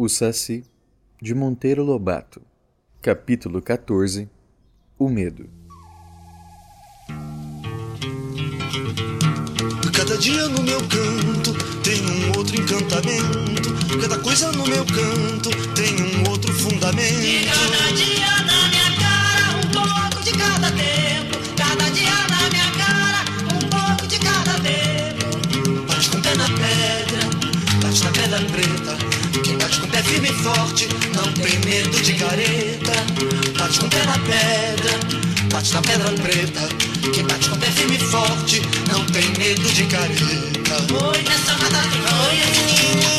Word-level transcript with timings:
O 0.00 0.08
Saci, 0.08 0.64
de 1.20 1.34
Monteiro 1.34 1.82
Lobato. 1.82 2.40
Capítulo 3.02 3.60
14 3.60 4.30
O 4.96 5.08
Medo. 5.08 5.50
Cada 9.92 10.16
dia 10.18 10.48
no 10.50 10.62
meu 10.62 10.78
canto 10.82 11.52
tem 11.82 12.00
um 12.06 12.38
outro 12.38 12.60
encantamento. 12.60 14.00
Cada 14.00 14.18
coisa 14.20 14.52
no 14.52 14.64
meu 14.68 14.86
canto 14.86 15.50
tem 15.74 15.96
um 16.00 16.30
outro 16.30 16.52
fundamento. 16.52 17.20
E 17.20 17.44
cada 17.46 17.92
dia 17.96 18.36
na 18.46 18.68
minha 18.68 18.96
cara, 19.00 19.56
um 19.56 19.70
pouco 19.72 20.22
de 20.22 20.30
cada 20.30 20.70
tempo. 20.70 21.17
Forte 30.42 30.88
não 31.14 31.32
tem 31.32 31.58
medo 31.64 32.00
de 32.00 32.14
careta. 32.14 32.92
Bate 33.58 33.80
com 33.80 33.86
o 33.86 33.90
pé 33.90 34.04
na 34.04 34.18
pedra, 34.18 34.98
bate 35.52 35.74
na 35.74 35.82
pedra 35.82 36.12
preta. 36.22 36.68
Quem 37.12 37.24
bate 37.26 37.48
com 37.48 37.56
o 37.56 37.58
pé 37.58 37.66
firme 37.70 37.96
e 37.96 37.98
forte 37.98 38.62
não 38.88 39.04
tem 39.06 39.28
medo 39.38 39.68
de 39.72 39.84
careta. 39.86 40.76
Oi, 41.04 41.22
nessa 41.22 41.52
mata 41.58 41.82
tem 41.90 42.02
flores, 42.02 42.46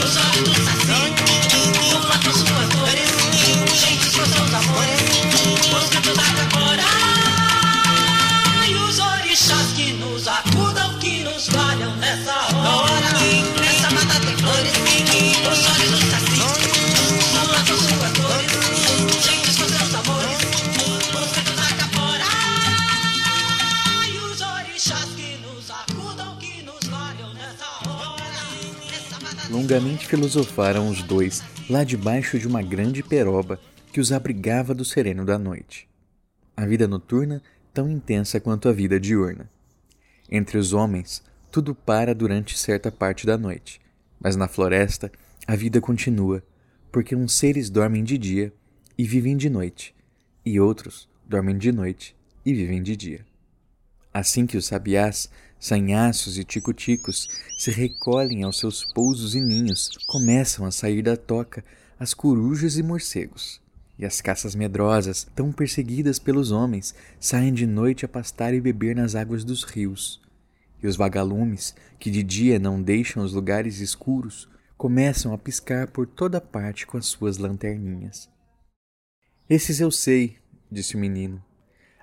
os 0.03 0.17
olhos 0.17 0.43
do 0.43 0.53
saci. 0.65 0.89
O 1.95 2.01
fato 2.07 2.31
suas 2.31 2.69
dores, 2.69 3.79
gente 3.79 4.11
seus 4.11 4.53
amores. 4.53 4.99
Os 5.71 5.89
cantos 5.89 6.15
da 6.15 6.58
Longamente 29.49 30.05
filosofaram 30.05 30.89
os 30.89 31.01
dois 31.01 31.41
lá 31.67 31.83
debaixo 31.83 32.37
de 32.37 32.47
uma 32.47 32.61
grande 32.61 33.01
peroba 33.01 33.59
que 33.91 33.99
os 33.99 34.11
abrigava 34.11 34.75
do 34.75 34.85
sereno 34.85 35.25
da 35.25 35.39
noite. 35.39 35.89
A 36.55 36.67
vida 36.67 36.87
noturna 36.87 37.41
tão 37.73 37.89
intensa 37.89 38.39
quanto 38.39 38.69
a 38.69 38.71
vida 38.71 38.99
diurna. 38.99 39.49
Entre 40.29 40.55
os 40.57 40.71
homens, 40.71 41.23
tudo 41.51 41.73
para 41.73 42.13
durante 42.13 42.55
certa 42.55 42.91
parte 42.91 43.25
da 43.25 43.39
noite, 43.39 43.81
mas 44.19 44.35
na 44.35 44.47
floresta 44.47 45.11
a 45.47 45.55
vida 45.55 45.81
continua, 45.81 46.43
porque 46.91 47.15
uns 47.15 47.33
seres 47.33 47.71
dormem 47.71 48.03
de 48.03 48.19
dia 48.19 48.53
e 48.95 49.03
vivem 49.03 49.35
de 49.35 49.49
noite, 49.49 49.95
e 50.45 50.59
outros 50.59 51.09
dormem 51.27 51.57
de 51.57 51.71
noite 51.71 52.15
e 52.45 52.53
vivem 52.53 52.83
de 52.83 52.95
dia. 52.95 53.25
Assim 54.13 54.45
que 54.45 54.57
os 54.57 54.67
sabiás, 54.67 55.29
sanhaços 55.59 56.37
e 56.37 56.43
ticuticos 56.43 57.27
se 57.57 57.69
recolhem 57.69 58.43
aos 58.43 58.57
seus 58.57 58.85
pousos 58.85 59.35
e 59.35 59.41
ninhos, 59.41 59.89
começam 60.07 60.65
a 60.65 60.71
sair 60.71 61.01
da 61.01 61.17
toca 61.17 61.63
as 61.99 62.13
corujas 62.13 62.77
e 62.77 62.83
morcegos. 62.83 63.61
E 63.97 64.05
as 64.05 64.21
caças 64.21 64.55
medrosas, 64.55 65.27
tão 65.35 65.51
perseguidas 65.51 66.17
pelos 66.17 66.51
homens, 66.51 66.95
saem 67.19 67.53
de 67.53 67.67
noite 67.67 68.05
a 68.05 68.07
pastar 68.07 68.53
e 68.53 68.61
beber 68.61 68.95
nas 68.95 69.13
águas 69.13 69.43
dos 69.43 69.63
rios. 69.63 70.21
E 70.81 70.87
os 70.87 70.95
vagalumes, 70.95 71.75
que 71.99 72.09
de 72.09 72.23
dia 72.23 72.57
não 72.57 72.81
deixam 72.81 73.21
os 73.21 73.33
lugares 73.33 73.81
escuros, 73.81 74.47
começam 74.77 75.33
a 75.33 75.37
piscar 75.37 75.87
por 75.87 76.07
toda 76.07 76.39
parte 76.39 76.87
com 76.87 76.97
as 76.97 77.07
suas 77.07 77.37
lanterninhas. 77.37 78.29
Esses 79.49 79.81
eu 79.81 79.91
sei, 79.91 80.37
disse 80.71 80.95
o 80.95 80.99
menino. 80.99 81.43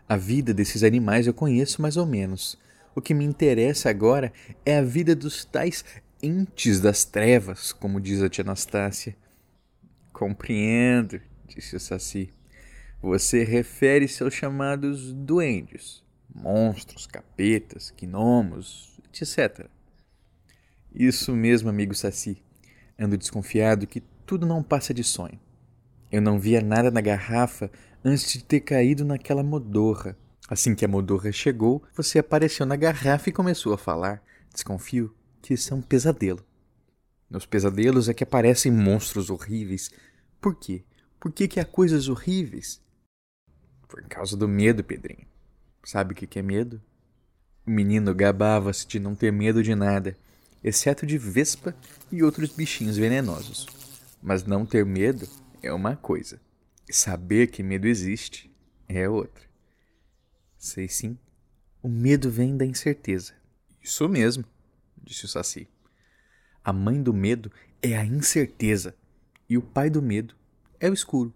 A 0.06 0.18
vida 0.18 0.52
desses 0.52 0.82
animais 0.82 1.26
eu 1.26 1.32
conheço 1.32 1.80
mais 1.80 1.96
ou 1.96 2.04
menos. 2.04 2.58
O 2.96 3.02
que 3.02 3.12
me 3.12 3.26
interessa 3.26 3.90
agora 3.90 4.32
é 4.64 4.78
a 4.78 4.82
vida 4.82 5.14
dos 5.14 5.44
tais 5.44 5.84
entes 6.22 6.80
das 6.80 7.04
trevas, 7.04 7.70
como 7.70 8.00
diz 8.00 8.22
a 8.22 8.28
tia 8.30 8.42
Anastácia. 8.42 9.14
Compreendo, 10.14 11.20
disse 11.46 11.76
o 11.76 11.80
Saci. 11.80 12.32
Você 13.02 13.44
refere-se 13.44 14.22
aos 14.22 14.32
chamados 14.32 15.12
duendes, 15.12 16.02
monstros, 16.34 17.06
capetas, 17.06 17.92
gnomos, 18.00 18.98
etc. 19.12 19.66
Isso 20.90 21.36
mesmo, 21.36 21.68
amigo 21.68 21.94
Saci. 21.94 22.42
Ando 22.98 23.18
desconfiado 23.18 23.86
que 23.86 24.02
tudo 24.24 24.46
não 24.46 24.62
passa 24.62 24.94
de 24.94 25.04
sonho. 25.04 25.38
Eu 26.10 26.22
não 26.22 26.38
via 26.38 26.62
nada 26.62 26.90
na 26.90 27.02
garrafa 27.02 27.70
antes 28.02 28.32
de 28.32 28.42
ter 28.42 28.60
caído 28.60 29.04
naquela 29.04 29.42
modorra. 29.42 30.16
Assim 30.48 30.74
que 30.74 30.84
a 30.84 30.88
modorra 30.88 31.32
chegou, 31.32 31.82
você 31.94 32.18
apareceu 32.18 32.64
na 32.64 32.76
garrafa 32.76 33.28
e 33.28 33.32
começou 33.32 33.72
a 33.72 33.78
falar. 33.78 34.22
Desconfio 34.52 35.14
que 35.42 35.54
isso 35.54 35.72
é 35.72 35.76
um 35.76 35.82
pesadelo. 35.82 36.44
Nos 37.28 37.44
pesadelos 37.44 38.08
é 38.08 38.14
que 38.14 38.22
aparecem 38.22 38.70
monstros 38.70 39.30
horríveis. 39.30 39.90
Por 40.40 40.54
quê? 40.54 40.84
Por 41.18 41.32
que, 41.32 41.48
que 41.48 41.58
há 41.58 41.64
coisas 41.64 42.08
horríveis? 42.08 42.80
Por 43.88 44.02
causa 44.02 44.36
do 44.36 44.46
medo, 44.46 44.84
Pedrinho. 44.84 45.26
Sabe 45.84 46.12
o 46.12 46.16
que, 46.16 46.38
é 46.38 46.42
medo? 46.42 46.80
O 47.66 47.70
menino 47.70 48.14
gabava-se 48.14 48.86
de 48.86 49.00
não 49.00 49.14
ter 49.14 49.32
medo 49.32 49.62
de 49.62 49.74
nada, 49.74 50.16
exceto 50.62 51.04
de 51.04 51.18
vespa 51.18 51.74
e 52.10 52.22
outros 52.22 52.50
bichinhos 52.50 52.96
venenosos. 52.96 53.66
Mas 54.22 54.44
não 54.44 54.64
ter 54.64 54.84
medo 54.84 55.28
é 55.62 55.72
uma 55.72 55.96
coisa, 55.96 56.40
saber 56.90 57.48
que 57.48 57.62
medo 57.62 57.86
existe 57.86 58.52
é 58.88 59.08
outra. 59.08 59.45
Sei 60.66 60.88
sim, 60.88 61.16
o 61.80 61.88
medo 61.88 62.28
vem 62.28 62.56
da 62.56 62.66
incerteza. 62.66 63.34
Isso 63.80 64.08
mesmo, 64.08 64.44
disse 65.00 65.24
o 65.24 65.28
Saci. 65.28 65.68
A 66.62 66.72
mãe 66.72 67.00
do 67.00 67.14
medo 67.14 67.52
é 67.80 67.96
a 67.96 68.04
incerteza, 68.04 68.92
e 69.48 69.56
o 69.56 69.62
pai 69.62 69.88
do 69.88 70.02
medo 70.02 70.34
é 70.80 70.90
o 70.90 70.92
escuro. 70.92 71.32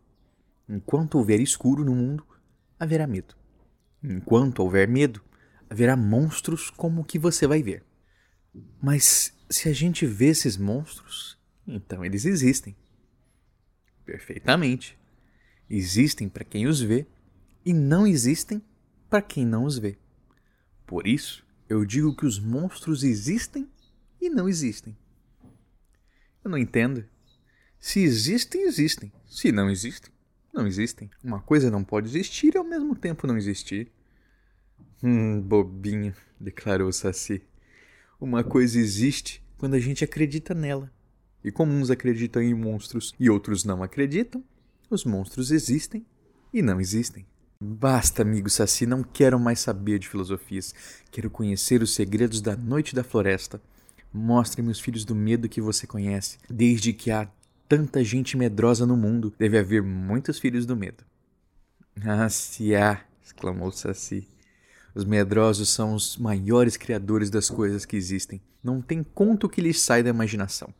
Enquanto 0.68 1.14
houver 1.14 1.38
escuro 1.38 1.84
no 1.84 1.94
mundo, 1.94 2.26
haverá 2.76 3.06
medo. 3.06 3.36
Enquanto 4.02 4.64
houver 4.64 4.88
medo, 4.88 5.22
haverá 5.70 5.94
monstros 5.94 6.68
como 6.68 7.02
o 7.02 7.04
que 7.04 7.16
você 7.16 7.46
vai 7.46 7.62
ver. 7.62 7.84
Mas 8.82 9.32
se 9.48 9.68
a 9.68 9.72
gente 9.72 10.04
vê 10.06 10.26
esses 10.26 10.56
monstros, 10.56 11.38
então 11.68 12.04
eles 12.04 12.24
existem. 12.24 12.74
Perfeitamente. 14.04 14.98
Existem 15.70 16.28
para 16.28 16.42
quem 16.42 16.66
os 16.66 16.80
vê 16.80 17.06
e 17.64 17.72
não 17.72 18.08
existem 18.08 18.60
para 19.10 19.20
quem 19.20 19.44
não 19.44 19.64
os 19.64 19.76
vê. 19.76 19.98
Por 20.86 21.06
isso, 21.06 21.44
eu 21.68 21.84
digo 21.84 22.14
que 22.14 22.24
os 22.24 22.38
monstros 22.38 23.02
existem 23.02 23.68
e 24.20 24.30
não 24.30 24.48
existem. 24.48 24.96
Eu 26.44 26.50
não 26.50 26.56
entendo. 26.56 27.04
Se 27.80 28.00
existem, 28.00 28.62
existem. 28.62 29.12
Se 29.26 29.50
não 29.50 29.68
existem, 29.68 30.12
não 30.54 30.66
existem. 30.66 31.10
Uma 31.24 31.40
coisa 31.40 31.70
não 31.70 31.82
pode 31.82 32.08
existir 32.08 32.54
e 32.54 32.58
ao 32.58 32.64
mesmo 32.64 32.94
tempo 32.94 33.26
não 33.26 33.36
existir. 33.36 33.90
Hum, 35.02 35.40
bobinho, 35.40 36.14
declarou 36.38 36.92
Saci. 36.92 37.42
Uma 38.20 38.44
coisa 38.44 38.78
existe 38.78 39.42
quando 39.58 39.74
a 39.74 39.80
gente 39.80 40.04
acredita 40.04 40.54
nela. 40.54 40.92
E 41.42 41.50
como 41.50 41.72
uns 41.72 41.90
acreditam 41.90 42.42
em 42.42 42.54
monstros 42.54 43.12
e 43.18 43.28
outros 43.28 43.64
não 43.64 43.82
acreditam, 43.82 44.44
os 44.88 45.04
monstros 45.04 45.50
existem 45.50 46.06
e 46.52 46.62
não 46.62 46.80
existem. 46.80 47.26
Basta, 47.62 48.22
amigo 48.22 48.48
Saci, 48.48 48.86
não 48.86 49.02
quero 49.02 49.38
mais 49.38 49.60
saber 49.60 49.98
de 49.98 50.08
filosofias. 50.08 50.74
Quero 51.10 51.28
conhecer 51.28 51.82
os 51.82 51.94
segredos 51.94 52.40
da 52.40 52.56
noite 52.56 52.94
da 52.94 53.04
floresta. 53.04 53.60
Mostre-me 54.10 54.70
os 54.70 54.80
filhos 54.80 55.04
do 55.04 55.14
medo 55.14 55.46
que 55.46 55.60
você 55.60 55.86
conhece. 55.86 56.38
Desde 56.48 56.94
que 56.94 57.10
há 57.10 57.28
tanta 57.68 58.02
gente 58.02 58.34
medrosa 58.34 58.86
no 58.86 58.96
mundo, 58.96 59.34
deve 59.38 59.58
haver 59.58 59.82
muitos 59.82 60.38
filhos 60.38 60.64
do 60.64 60.74
medo. 60.74 61.04
Ah, 62.02 62.30
se 62.30 62.74
há! 62.74 63.04
exclamou 63.22 63.70
Saci. 63.70 64.26
Os 64.94 65.04
medrosos 65.04 65.68
são 65.68 65.94
os 65.94 66.16
maiores 66.16 66.78
criadores 66.78 67.28
das 67.28 67.50
coisas 67.50 67.84
que 67.84 67.94
existem. 67.94 68.40
Não 68.64 68.80
tem 68.80 69.02
conto 69.02 69.50
que 69.50 69.60
lhes 69.60 69.78
sai 69.78 70.02
da 70.02 70.08
imaginação. 70.08 70.72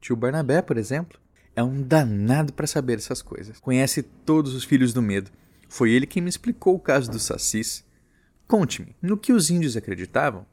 Tio 0.00 0.16
Barnabé, 0.16 0.60
por 0.60 0.76
exemplo, 0.76 1.20
é 1.54 1.62
um 1.62 1.80
danado 1.80 2.52
para 2.52 2.66
saber 2.66 2.98
essas 2.98 3.22
coisas. 3.22 3.60
Conhece 3.60 4.02
todos 4.02 4.54
os 4.54 4.64
filhos 4.64 4.92
do 4.92 5.00
medo. 5.00 5.30
Foi 5.72 5.90
ele 5.90 6.06
quem 6.06 6.22
me 6.22 6.28
explicou 6.28 6.74
o 6.74 6.78
caso 6.78 7.10
dos 7.10 7.22
sacis. 7.22 7.82
Conte-me, 8.46 8.94
no 9.00 9.16
que 9.16 9.32
os 9.32 9.48
índios 9.48 9.74
acreditavam? 9.74 10.46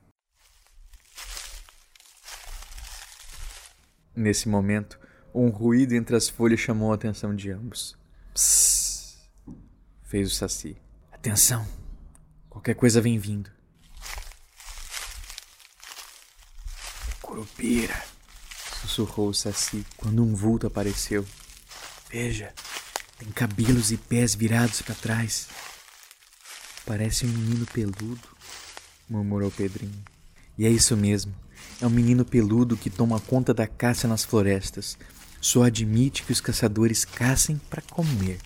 Nesse 4.16 4.48
momento, 4.48 4.98
um 5.36 5.50
ruído 5.50 5.92
entre 5.92 6.16
as 6.16 6.30
folhas 6.30 6.62
chamou 6.62 6.94
a 6.94 6.96
atenção 6.96 7.36
de 7.36 7.52
ambos. 7.52 7.98
Psss, 8.34 9.18
fez 10.04 10.32
o 10.32 10.34
saci. 10.34 10.78
Atenção! 11.12 11.68
Qualquer 12.50 12.76
coisa 12.76 13.02
vem 13.02 13.20
vindo. 13.20 13.52
Curupira, 17.22 18.02
sussurrou 18.80 19.28
o 19.28 19.34
Saci 19.34 19.86
quando 19.98 20.24
um 20.24 20.34
vulto 20.34 20.66
apareceu. 20.66 21.28
Veja, 22.10 22.54
tem 23.20 23.30
cabelos 23.30 23.92
e 23.92 23.98
pés 23.98 24.34
virados 24.34 24.82
para 24.82 24.96
trás. 24.96 25.48
Parece 26.86 27.26
um 27.26 27.30
menino 27.30 27.66
peludo, 27.68 28.28
murmurou 29.10 29.52
Pedrinho. 29.52 30.04
E 30.58 30.66
é 30.66 30.70
isso 30.70 30.96
mesmo. 30.96 31.36
É 31.82 31.86
um 31.86 31.90
menino 31.90 32.26
peludo 32.26 32.78
que 32.78 32.90
toma 32.90 33.20
conta 33.20 33.54
da 33.54 33.68
caça 33.68 34.08
nas 34.08 34.24
florestas. 34.24 34.98
Só 35.42 35.64
admite 35.64 36.24
que 36.24 36.32
os 36.32 36.42
caçadores 36.42 37.06
caçem 37.06 37.58
para 37.70 37.82
comer. 37.82 38.40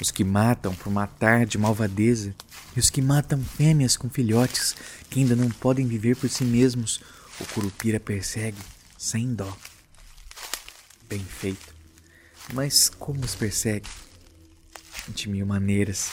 Os 0.00 0.10
que 0.10 0.24
matam 0.24 0.74
por 0.74 0.90
matar 0.90 1.44
de 1.44 1.58
malvadeza 1.58 2.34
e 2.74 2.80
os 2.80 2.88
que 2.88 3.02
matam 3.02 3.42
fêmeas 3.44 3.96
com 3.96 4.08
filhotes 4.08 4.74
que 5.10 5.20
ainda 5.20 5.36
não 5.36 5.50
podem 5.50 5.86
viver 5.86 6.16
por 6.16 6.28
si 6.30 6.44
mesmos, 6.44 7.00
o 7.38 7.44
curupira 7.46 8.00
persegue 8.00 8.58
sem 8.96 9.34
dó. 9.34 9.54
Bem 11.08 11.20
feito. 11.24 11.79
Mas 12.52 12.88
como 12.88 13.20
os 13.20 13.34
persegue? 13.34 13.88
De 15.08 15.28
mil 15.28 15.46
maneiras. 15.46 16.12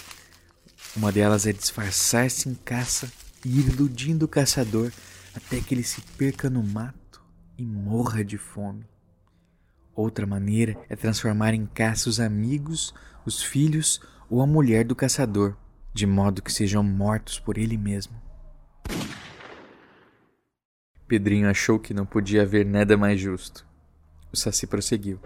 Uma 0.96 1.12
delas 1.12 1.46
é 1.48 1.54
disfarçar-se 1.54 2.50
em 2.50 2.54
caça 2.54 3.12
e 3.44 3.60
ir 3.60 3.68
iludindo 3.70 4.26
o 4.26 4.28
caçador 4.28 4.92
até 5.36 5.60
que 5.60 5.74
ele 5.74 5.84
se 5.84 6.02
perca 6.18 6.50
no 6.50 6.64
mato 6.64 7.22
e 7.58 7.64
morra 7.64 8.24
de 8.24 8.38
fome. 8.38 8.86
Outra 9.96 10.28
maneira 10.28 10.78
é 10.90 10.96
transformar 10.96 11.54
em 11.54 11.66
caça 11.66 12.10
os 12.10 12.20
amigos, 12.20 12.94
os 13.26 13.42
filhos 13.42 14.00
ou 14.30 14.42
a 14.42 14.48
mulher 14.48 14.86
do 14.86 14.96
caçador, 14.96 15.56
de 15.94 16.06
modo 16.06 16.42
que 16.42 16.52
sejam 16.52 16.84
mortos 16.84 17.40
por 17.40 17.58
ele 17.58 17.78
mesmo. 17.78 18.14
Pedrinho 21.08 21.50
achou 21.50 21.80
que 21.80 21.94
não 21.94 22.06
podia 22.06 22.44
haver 22.44 22.66
nada 22.66 22.98
mais 22.98 23.20
justo. 23.20 23.66
O 24.32 24.38
Saci 24.38 24.68
prosseguiu. 24.68 25.20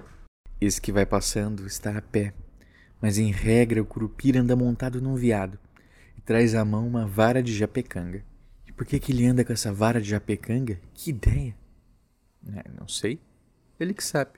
Esse 0.61 0.79
que 0.79 0.91
vai 0.91 1.07
passando 1.07 1.65
está 1.65 1.97
a 1.97 2.01
pé, 2.03 2.35
mas 3.01 3.17
em 3.17 3.31
regra 3.31 3.81
o 3.81 3.85
curupira 3.85 4.41
anda 4.41 4.55
montado 4.55 5.01
num 5.01 5.15
veado 5.15 5.57
e 6.15 6.21
traz 6.21 6.53
à 6.53 6.63
mão 6.63 6.87
uma 6.87 7.07
vara 7.07 7.41
de 7.41 7.51
japecanga. 7.51 8.23
E 8.67 8.71
por 8.71 8.85
que, 8.85 8.99
que 8.99 9.11
ele 9.11 9.25
anda 9.25 9.43
com 9.43 9.51
essa 9.51 9.73
vara 9.73 9.99
de 9.99 10.07
japecanga? 10.07 10.79
Que 10.93 11.09
ideia! 11.09 11.57
É, 12.55 12.69
não 12.79 12.87
sei. 12.87 13.19
Ele 13.79 13.91
que 13.91 14.03
sabe. 14.03 14.33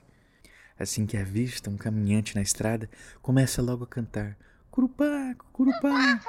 Assim 0.78 1.04
que 1.04 1.18
avista 1.18 1.68
um 1.68 1.76
caminhante 1.76 2.34
na 2.34 2.40
estrada, 2.40 2.88
começa 3.20 3.60
logo 3.60 3.84
a 3.84 3.86
cantar: 3.86 4.34
Curupá, 4.70 5.36
curupá. 5.52 6.20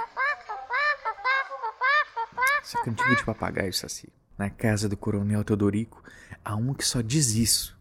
Esse 2.61 2.83
cantigo 2.83 3.15
de 3.15 3.23
papagaio, 3.23 3.73
Saci. 3.73 4.11
Na 4.37 4.49
casa 4.49 4.89
do 4.89 4.97
coronel 4.97 5.45
Teodorico, 5.45 6.03
há 6.43 6.53
um 6.57 6.73
que 6.73 6.85
só 6.85 6.99
diz 6.99 7.33
isso. 7.35 7.74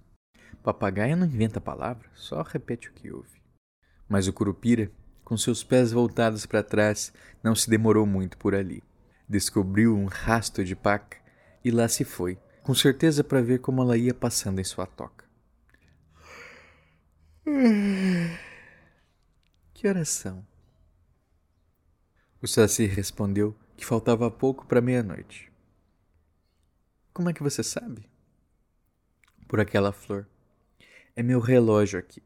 Papagaio 0.65 1.15
não 1.15 1.27
inventa 1.27 1.61
palavra, 1.61 2.09
só 2.15 2.41
repete 2.41 2.89
o 2.89 2.93
que 2.95 3.13
ouve. 3.13 3.39
Mas 4.09 4.27
o 4.27 4.33
curupira, 4.33 4.91
com 5.23 5.37
seus 5.37 5.63
pés 5.63 5.93
voltados 5.93 6.47
para 6.47 6.63
trás, 6.63 7.13
não 7.43 7.55
se 7.55 7.69
demorou 7.69 8.07
muito 8.07 8.39
por 8.39 8.55
ali. 8.55 8.83
Descobriu 9.29 9.95
um 9.95 10.07
rasto 10.07 10.65
de 10.65 10.75
paca 10.75 11.19
e 11.63 11.71
lá 11.71 11.87
se 11.87 12.03
foi, 12.03 12.39
com 12.63 12.75
certeza 12.75 13.23
para 13.23 13.43
ver 13.43 13.61
como 13.61 13.83
ela 13.83 13.95
ia 13.99 14.15
passando 14.15 14.59
em 14.59 14.65
sua 14.65 14.87
toca. 14.87 15.27
Que 19.75 19.87
oração? 19.87 20.47
O 22.41 22.47
Saci 22.47 22.87
respondeu 22.87 23.55
que 23.77 23.85
faltava 23.85 24.31
pouco 24.31 24.65
para 24.65 24.81
meia-noite. 24.81 25.53
Como 27.13 27.29
é 27.29 27.35
que 27.35 27.43
você 27.43 27.63
sabe? 27.63 28.09
Por 29.47 29.61
aquela 29.61 29.93
flor. 29.93 30.27
É 31.17 31.23
meu 31.23 31.39
relógio 31.39 31.99
aqui. 31.99 32.23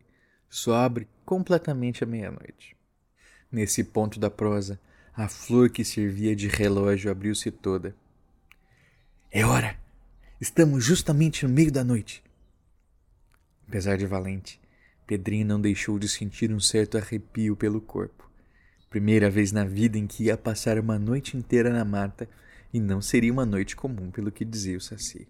Só 0.49 0.75
abre 0.75 1.06
completamente 1.25 2.02
à 2.02 2.06
meia-noite. 2.06 2.76
Nesse 3.52 3.85
ponto 3.85 4.19
da 4.19 4.31
prosa, 4.31 4.81
a 5.14 5.29
flor 5.29 5.69
que 5.69 5.85
servia 5.85 6.35
de 6.35 6.49
relógio 6.49 7.11
abriu-se 7.11 7.50
toda. 7.50 7.94
É 9.31 9.44
hora! 9.44 9.76
Estamos 10.40 10.85
justamente 10.85 11.44
no 11.46 11.52
meio 11.52 11.73
da 11.73 11.82
noite. 11.82 12.23
Apesar 13.67 13.99
de 13.99 14.06
valente, 14.06 14.61
Pedrinho 15.06 15.46
não 15.46 15.61
deixou 15.61 15.99
de 15.99 16.08
sentir 16.08 16.52
um 16.52 16.61
certo 16.61 16.96
arrepio 16.96 17.56
pelo 17.56 17.81
corpo. 17.81 18.31
Primeira 18.88 19.29
vez 19.29 19.52
na 19.52 19.64
vida 19.64 19.99
em 19.99 20.06
que 20.06 20.25
ia 20.25 20.37
passar 20.37 20.79
uma 20.79 20.99
noite 20.99 21.37
inteira 21.37 21.70
na 21.70 21.84
mata 21.84 22.29
e 22.73 22.81
não 22.81 23.02
seria 23.02 23.32
uma 23.32 23.44
noite 23.44 23.75
comum, 23.76 24.11
pelo 24.11 24.31
que 24.31 24.44
dizia 24.44 24.79
o 24.79 24.81
Saci. 24.81 25.29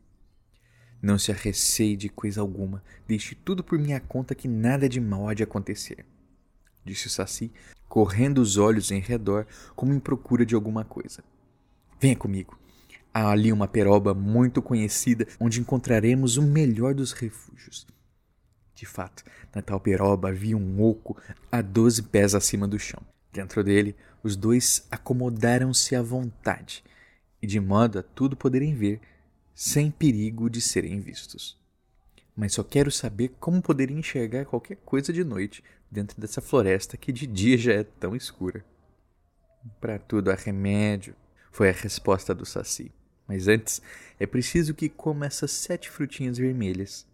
Não 1.01 1.19
se 1.19 1.31
arreceie 1.31 1.97
de 1.97 2.09
coisa 2.09 2.41
alguma, 2.41 2.83
deixe 3.07 3.35
tudo 3.35 3.63
por 3.63 3.79
minha 3.79 4.01
conta 4.01 4.35
que 4.35 4.49
nada 4.49 4.89
de 4.89 5.01
mal 5.01 5.29
há 5.29 5.35
de 5.35 5.43
acontecer, 5.45 6.05
disse 6.85 7.07
o 7.07 7.11
Saci, 7.11 7.53
correndo 7.89 8.39
os 8.39 8.57
olhos 8.57 8.91
em 8.91 9.01
redor 9.01 9.47
como 9.77 9.93
em 9.93 10.01
procura 10.01 10.45
de 10.45 10.55
alguma 10.55 10.85
coisa. 10.85 11.23
Venha 12.01 12.17
comigo. 12.17 12.59
Há 13.13 13.31
ali 13.31 13.53
uma 13.53 13.67
peroba 13.67 14.13
muito 14.13 14.61
conhecida 14.61 15.27
onde 15.41 15.61
encontraremos 15.61 16.37
o 16.37 16.43
melhor 16.43 16.95
dos 16.95 17.13
refúgios. 17.13 17.87
De 18.75 18.87
fato, 18.87 19.25
na 19.55 19.63
tal 19.63 19.81
peroba 19.81 20.29
havia 20.29 20.57
um 20.57 20.83
oco 20.83 21.17
a 21.51 21.61
doze 21.61 22.03
pés 22.03 22.35
acima 22.35 22.69
do 22.69 22.79
chão. 22.79 23.03
Dentro 23.33 23.65
dele, 23.65 23.97
os 24.23 24.37
dois 24.37 24.87
acomodaram-se 24.91 25.97
à 25.97 26.03
vontade, 26.03 26.85
e 27.43 27.47
de 27.47 27.59
modo 27.59 27.99
a 27.99 28.03
tudo 28.03 28.37
poderem 28.37 28.75
ver, 28.75 29.01
sem 29.61 29.91
perigo 29.91 30.49
de 30.49 30.61
serem 30.61 31.01
vistos. 31.01 31.59
Mas 32.37 32.53
só 32.53 32.63
quero 32.63 32.93
saber 32.93 33.33
como 33.41 33.61
poderia 33.61 33.99
enxergar 33.99 34.45
qualquer 34.45 34.77
coisa 34.77 35.13
de 35.13 35.25
noite 35.25 35.65
dentro 35.91 36.21
dessa 36.21 36.41
floresta 36.41 36.97
que 36.97 37.11
de 37.11 37.27
dia 37.27 37.59
já 37.59 37.73
é 37.73 37.83
tão 37.83 38.15
escura. 38.15 38.65
Para 39.81 39.99
tudo 39.99 40.31
há 40.31 40.37
remédio, 40.37 41.13
foi 41.51 41.71
a 41.71 41.73
resposta 41.73 42.33
do 42.33 42.47
Saci. 42.47 42.93
Mas 43.27 43.49
antes 43.49 43.83
é 44.21 44.29
preciso 44.29 44.75
que 44.75 44.89
coma 44.89 45.27
essas 45.27 45.51
sete 45.51 45.91
frutinhas 45.91 46.39
vermelhas. 46.39 47.05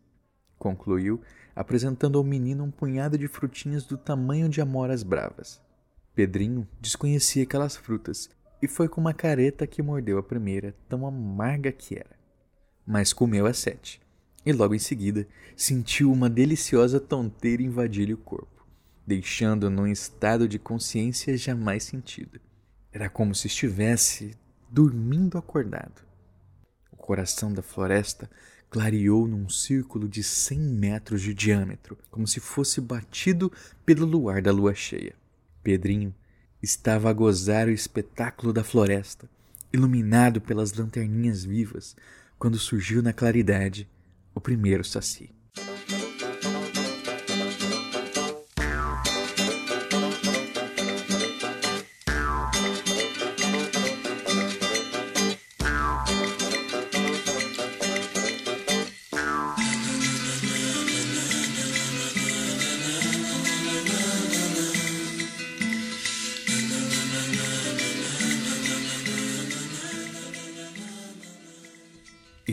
Concluiu, 0.59 1.23
apresentando 1.57 2.19
ao 2.19 2.25
menino 2.25 2.63
um 2.63 2.71
punhado 2.71 3.17
de 3.17 3.27
frutinhas 3.27 3.85
do 3.85 3.97
tamanho 3.97 4.51
de 4.51 4.61
amoras 4.61 5.03
bravas. 5.03 5.63
Pedrinho 6.15 6.69
desconhecia 6.79 7.45
aquelas 7.45 7.75
frutas 7.75 8.29
e 8.61 8.69
foi 8.69 8.87
com 8.87 9.01
uma 9.01 9.15
careta 9.15 9.67
que 9.67 9.81
mordeu 9.83 10.19
a 10.19 10.23
primeira, 10.23 10.75
tão 10.91 11.07
amarga 11.07 11.73
que 11.73 11.95
era. 11.97 12.23
Mas 12.87 13.13
comeu 13.13 13.47
as 13.47 13.59
sete, 13.59 14.01
e 14.45 14.53
logo 14.53 14.75
em 14.75 14.79
seguida 14.79 15.27
sentiu 15.57 16.13
uma 16.13 16.29
deliciosa 16.29 17.01
tonteira 17.01 17.63
invadir-lhe 17.63 18.15
o 18.15 18.19
corpo, 18.19 18.67
deixando-o 19.07 19.71
num 19.71 19.87
estado 19.87 20.47
de 20.47 20.59
consciência 20.59 21.37
jamais 21.37 21.85
sentido. 21.85 22.41
Era 22.93 23.09
como 23.09 23.35
se 23.35 23.47
estivesse 23.47 24.37
dormindo 24.71 25.39
acordado. 25.39 26.03
O 26.93 26.97
coração 26.97 27.53
da 27.53 27.63
floresta 27.63 28.31
clareou 28.69 29.29
num 29.29 29.49
círculo 29.49 30.09
de 30.09 30.23
cem 30.23 30.59
metros 30.59 31.23
de 31.23 31.33
diâmetro, 31.33 31.97
como 32.11 32.27
se 32.27 32.41
fosse 32.41 32.81
batido 32.81 33.53
pelo 33.87 34.05
luar 34.05 34.43
da 34.43 34.51
lua 34.51 34.75
cheia. 34.75 35.15
Pedrinho 35.63 36.15
estava 36.61 37.09
a 37.09 37.13
gozar 37.13 37.69
o 37.69 37.73
espetáculo 37.73 38.53
da 38.53 38.65
floresta, 38.65 39.31
iluminado 39.73 40.41
pelas 40.41 40.73
lanterninhas 40.73 41.45
vivas, 41.45 41.95
quando 42.39 42.59
surgiu 42.59 43.03
na 43.03 43.13
claridade 43.13 43.89
o 44.35 44.41
primeiro 44.41 44.85
saci. 44.85 45.31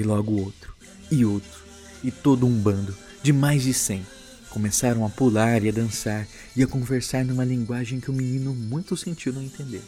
E 0.01 0.03
logo 0.03 0.33
outro, 0.33 0.75
e 1.09 1.23
outro, 1.23 1.63
e 2.03 2.11
todo 2.11 2.45
um 2.45 2.59
bando, 2.59 2.95
de 3.23 3.31
mais 3.31 3.63
de 3.63 3.73
cem, 3.73 4.05
começaram 4.49 5.05
a 5.05 5.09
pular 5.09 5.63
e 5.63 5.69
a 5.69 5.71
dançar 5.71 6.27
e 6.55 6.63
a 6.63 6.67
conversar 6.67 7.23
numa 7.23 7.45
linguagem 7.45 7.99
que 7.99 8.11
o 8.11 8.13
menino 8.13 8.53
muito 8.53 8.97
sentiu 8.97 9.31
não 9.31 9.41
entender. 9.41 9.83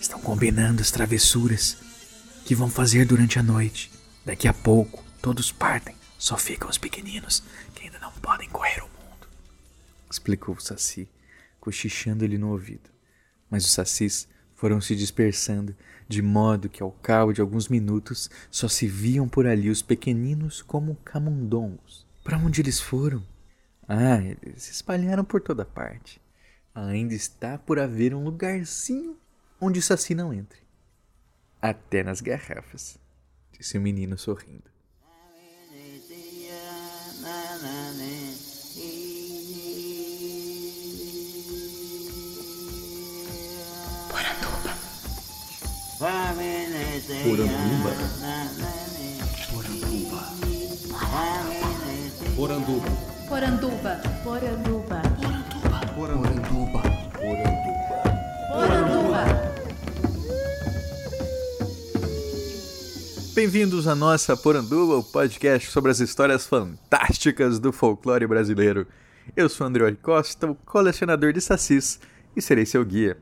Estão 0.00 0.20
combinando 0.20 0.80
as 0.80 0.90
travessuras 0.90 1.76
que 2.44 2.54
vão 2.54 2.70
fazer 2.70 3.04
durante 3.04 3.38
a 3.38 3.42
noite. 3.42 3.90
Daqui 4.24 4.48
a 4.48 4.54
pouco, 4.54 5.04
todos 5.20 5.52
partem, 5.52 5.94
só 6.18 6.38
ficam 6.38 6.70
os 6.70 6.78
pequeninos 6.78 7.42
que 7.74 7.84
ainda 7.84 7.98
não 7.98 8.12
podem 8.12 8.48
correr 8.48 8.80
o 8.80 8.88
mundo. 8.88 9.28
Explicou 10.10 10.54
o 10.54 10.60
Saci, 10.60 11.08
cochichando-lhe 11.60 12.38
no 12.38 12.50
ouvido. 12.50 12.88
Mas 13.50 13.64
os 13.64 13.72
sacis 13.72 14.28
foram 14.54 14.80
se 14.80 14.96
dispersando, 14.96 15.74
de 16.08 16.22
modo 16.22 16.70
que 16.70 16.82
ao 16.82 16.90
cabo 16.90 17.32
de 17.32 17.40
alguns 17.42 17.68
minutos 17.68 18.30
só 18.50 18.66
se 18.66 18.88
viam 18.88 19.28
por 19.28 19.46
ali 19.46 19.68
os 19.68 19.82
pequeninos 19.82 20.62
como 20.62 20.96
camundongos. 21.04 22.06
Para 22.24 22.38
onde 22.38 22.62
eles 22.62 22.80
foram? 22.80 23.22
Ah, 23.86 24.18
eles 24.22 24.62
se 24.62 24.72
espalharam 24.72 25.24
por 25.24 25.42
toda 25.42 25.66
parte. 25.66 26.20
Ainda 26.74 27.14
está 27.14 27.58
por 27.58 27.78
haver 27.78 28.14
um 28.14 28.24
lugarzinho 28.24 29.18
onde 29.60 29.78
o 29.78 29.82
Saci 29.82 30.14
não 30.14 30.32
entre. 30.32 30.60
Até 31.60 32.02
nas 32.02 32.20
garrafas, 32.20 32.98
disse 33.52 33.76
o 33.76 33.80
menino 33.80 34.16
sorrindo. 34.16 34.77
Poranduba. 45.98 46.38
Poranduba. 52.36 52.86
Poranduba. 53.26 54.00
Poranduba. 54.22 55.02
Poranduba. 55.96 56.82
Poranduba. 58.52 59.24
Bem-vindos 63.34 63.88
à 63.88 63.96
nossa 63.96 64.36
Poranduba, 64.36 64.98
o 64.98 65.02
podcast 65.02 65.68
sobre 65.68 65.90
as 65.90 65.98
histórias 65.98 66.46
fantásticas 66.46 67.58
do 67.58 67.72
folclore 67.72 68.24
brasileiro. 68.24 68.86
Eu 69.36 69.48
sou 69.48 69.66
André 69.66 69.96
Costa, 70.00 70.48
o 70.48 70.54
colecionador 70.54 71.32
de 71.32 71.40
sacis, 71.40 71.98
e 72.36 72.40
serei 72.40 72.64
seu 72.64 72.84
guia. 72.84 73.18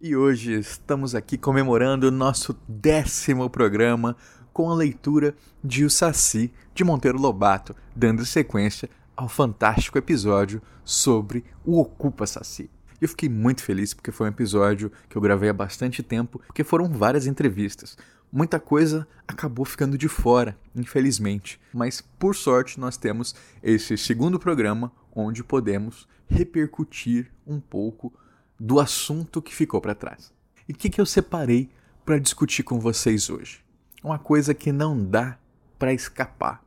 E 0.00 0.14
hoje 0.14 0.52
estamos 0.52 1.12
aqui 1.16 1.36
comemorando 1.36 2.06
o 2.06 2.12
nosso 2.12 2.56
décimo 2.68 3.50
programa 3.50 4.16
com 4.52 4.70
a 4.70 4.74
leitura 4.74 5.34
de 5.62 5.84
O 5.84 5.90
Saci 5.90 6.52
de 6.72 6.84
Monteiro 6.84 7.18
Lobato, 7.18 7.74
dando 7.96 8.24
sequência 8.24 8.88
ao 9.16 9.28
fantástico 9.28 9.98
episódio 9.98 10.62
sobre 10.84 11.44
o 11.64 11.80
Ocupa 11.80 12.28
Saci. 12.28 12.70
Eu 13.00 13.08
fiquei 13.08 13.28
muito 13.28 13.60
feliz 13.60 13.92
porque 13.92 14.12
foi 14.12 14.28
um 14.28 14.30
episódio 14.30 14.92
que 15.08 15.16
eu 15.16 15.22
gravei 15.22 15.48
há 15.48 15.52
bastante 15.52 16.00
tempo, 16.00 16.40
porque 16.46 16.62
foram 16.62 16.88
várias 16.92 17.26
entrevistas. 17.26 17.98
Muita 18.30 18.60
coisa 18.60 19.04
acabou 19.26 19.64
ficando 19.64 19.98
de 19.98 20.06
fora, 20.06 20.56
infelizmente, 20.76 21.60
mas 21.74 22.00
por 22.00 22.36
sorte 22.36 22.78
nós 22.78 22.96
temos 22.96 23.34
esse 23.60 23.98
segundo 23.98 24.38
programa 24.38 24.92
onde 25.12 25.42
podemos 25.42 26.06
repercutir 26.28 27.32
um 27.44 27.58
pouco 27.58 28.12
do 28.58 28.80
assunto 28.80 29.40
que 29.40 29.54
ficou 29.54 29.80
para 29.80 29.94
trás. 29.94 30.32
E 30.68 30.72
o 30.72 30.74
que, 30.74 30.90
que 30.90 31.00
eu 31.00 31.06
separei 31.06 31.70
para 32.04 32.18
discutir 32.18 32.62
com 32.62 32.80
vocês 32.80 33.30
hoje? 33.30 33.64
Uma 34.02 34.18
coisa 34.18 34.54
que 34.54 34.72
não 34.72 35.02
dá 35.02 35.38
para 35.78 35.92
escapar, 35.92 36.62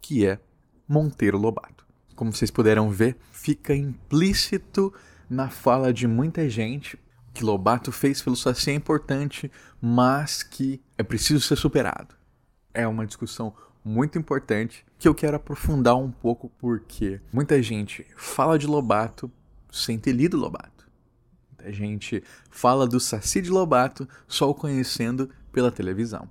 que 0.00 0.26
é 0.26 0.38
Monteiro 0.88 1.38
Lobato. 1.38 1.86
Como 2.14 2.32
vocês 2.32 2.50
puderam 2.50 2.90
ver, 2.90 3.16
fica 3.30 3.74
implícito 3.74 4.92
na 5.28 5.50
fala 5.50 5.92
de 5.92 6.06
muita 6.06 6.48
gente 6.48 6.98
que 7.34 7.44
Lobato 7.44 7.92
fez 7.92 8.22
pelo 8.22 8.34
Saci 8.34 8.70
é 8.70 8.74
importante, 8.74 9.50
mas 9.80 10.42
que 10.42 10.80
é 10.96 11.02
preciso 11.02 11.40
ser 11.40 11.56
superado. 11.56 12.14
É 12.72 12.88
uma 12.88 13.06
discussão 13.06 13.54
muito 13.84 14.18
importante 14.18 14.84
que 14.98 15.06
eu 15.06 15.14
quero 15.14 15.36
aprofundar 15.36 15.96
um 15.96 16.10
pouco 16.10 16.50
porque 16.58 17.20
muita 17.32 17.62
gente 17.62 18.06
fala 18.16 18.58
de 18.58 18.66
Lobato 18.66 19.30
sem 19.70 19.98
ter 19.98 20.12
lido 20.12 20.36
Lobato. 20.36 20.75
A 21.66 21.72
gente 21.72 22.22
fala 22.48 22.86
do 22.86 23.00
Saci 23.00 23.42
de 23.42 23.50
Lobato 23.50 24.08
só 24.28 24.48
o 24.48 24.54
conhecendo 24.54 25.28
pela 25.50 25.72
televisão. 25.72 26.30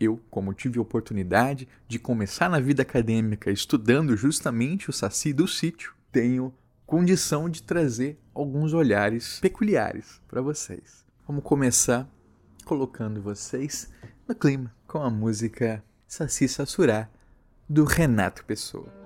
Eu, 0.00 0.20
como 0.28 0.52
tive 0.52 0.80
a 0.80 0.82
oportunidade 0.82 1.68
de 1.86 2.00
começar 2.00 2.50
na 2.50 2.58
vida 2.58 2.82
acadêmica 2.82 3.48
estudando 3.48 4.16
justamente 4.16 4.90
o 4.90 4.92
Saci 4.92 5.32
do 5.32 5.46
sítio, 5.46 5.94
tenho 6.10 6.52
condição 6.84 7.48
de 7.48 7.62
trazer 7.62 8.18
alguns 8.34 8.74
olhares 8.74 9.38
peculiares 9.38 10.20
para 10.26 10.42
vocês. 10.42 11.04
Vamos 11.28 11.44
começar 11.44 12.10
colocando 12.64 13.22
vocês 13.22 13.88
no 14.26 14.34
clima 14.34 14.74
com 14.88 14.98
a 14.98 15.08
música 15.08 15.80
Saci 16.08 16.48
Sassurá 16.48 17.08
do 17.68 17.84
Renato 17.84 18.44
Pessoa. 18.44 19.01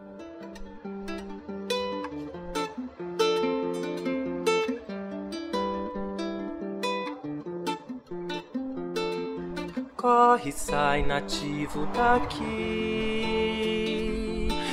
Corre, 10.07 10.53
sai 10.53 11.03
nativo 11.03 11.87
daqui. 11.87 12.47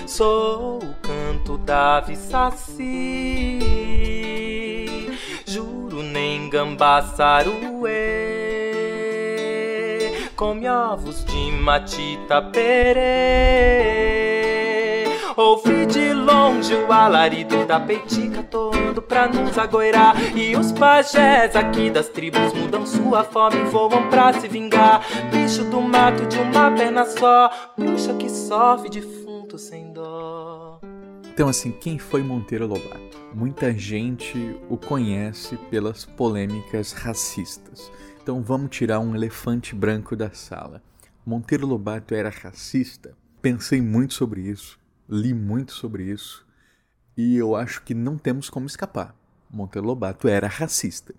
Sou 0.06 0.78
o 0.78 0.94
canto 1.02 1.58
da 1.58 2.04
Saci. 2.16 3.58
Juro 5.48 6.04
nem 6.04 6.48
gambaçaruê. 6.52 7.50
Come 10.36 10.70
ovos 10.70 11.25
de 11.25 11.52
matita 11.52 12.40
perê. 12.44 14.23
Ouvi 15.36 15.88
de 15.88 16.13
longe 16.13 16.75
o 16.75 16.92
alarido 16.92 17.66
da 17.66 17.80
peitica 17.80 18.44
toando 18.44 19.02
pra 19.02 19.28
nos 19.28 19.58
agoirar. 19.58 20.16
E 20.38 20.56
os 20.56 20.72
pajés 20.72 21.56
aqui 21.56 21.90
das 21.90 22.08
tribos 22.08 22.54
mudam 22.54 22.86
sua 22.86 23.24
forma 23.24 23.60
e 23.60 23.63
voam 23.63 24.10
pra 24.10 24.32
se 24.34 24.48
vingar. 24.48 25.02
Bicho 25.32 25.63
do 25.72 25.82
mato 25.82 26.28
de 26.28 26.38
uma 26.38 26.70
perna 26.72 27.06
só, 27.06 27.50
bruxa 27.75 28.13
que 28.13 28.30
sofre 28.30 28.90
defunto 28.90 29.58
sem 29.58 29.92
dó. 29.92 30.80
Então, 31.34 31.50
assim, 31.50 31.72
quem 31.72 31.98
foi 31.98 32.22
Monteiro 32.22 32.68
Lobato? 32.68 33.18
Muita 33.34 33.74
gente 33.74 34.56
o 34.70 34.78
conhece 34.78 35.58
pelas 35.72 36.06
polêmicas 36.06 36.92
racistas. 36.92 37.92
Então, 38.22 38.44
vamos 38.44 38.70
tirar 38.70 39.00
um 39.00 39.16
elefante 39.16 39.74
branco 39.74 40.16
da 40.16 40.30
sala. 40.30 40.80
Monteiro 41.25 41.66
Lobato 41.66 42.13
era 42.13 42.30
racista? 42.30 43.18
Pensei 43.42 43.82
muito 43.82 44.13
sobre 44.13 44.42
isso 44.42 44.83
li 45.13 45.34
muito 45.34 45.74
sobre 45.74 46.03
isso 46.03 46.46
e 47.15 47.38
eu 47.38 47.55
acho 47.55 47.84
que 47.84 47.93
não 47.93 48.17
temos 48.17 48.50
como 48.50 48.65
escapar. 48.65 49.15
Monteiro 49.50 49.88
Lobato 49.88 50.27
era 50.27 50.48
racista. 50.48 51.13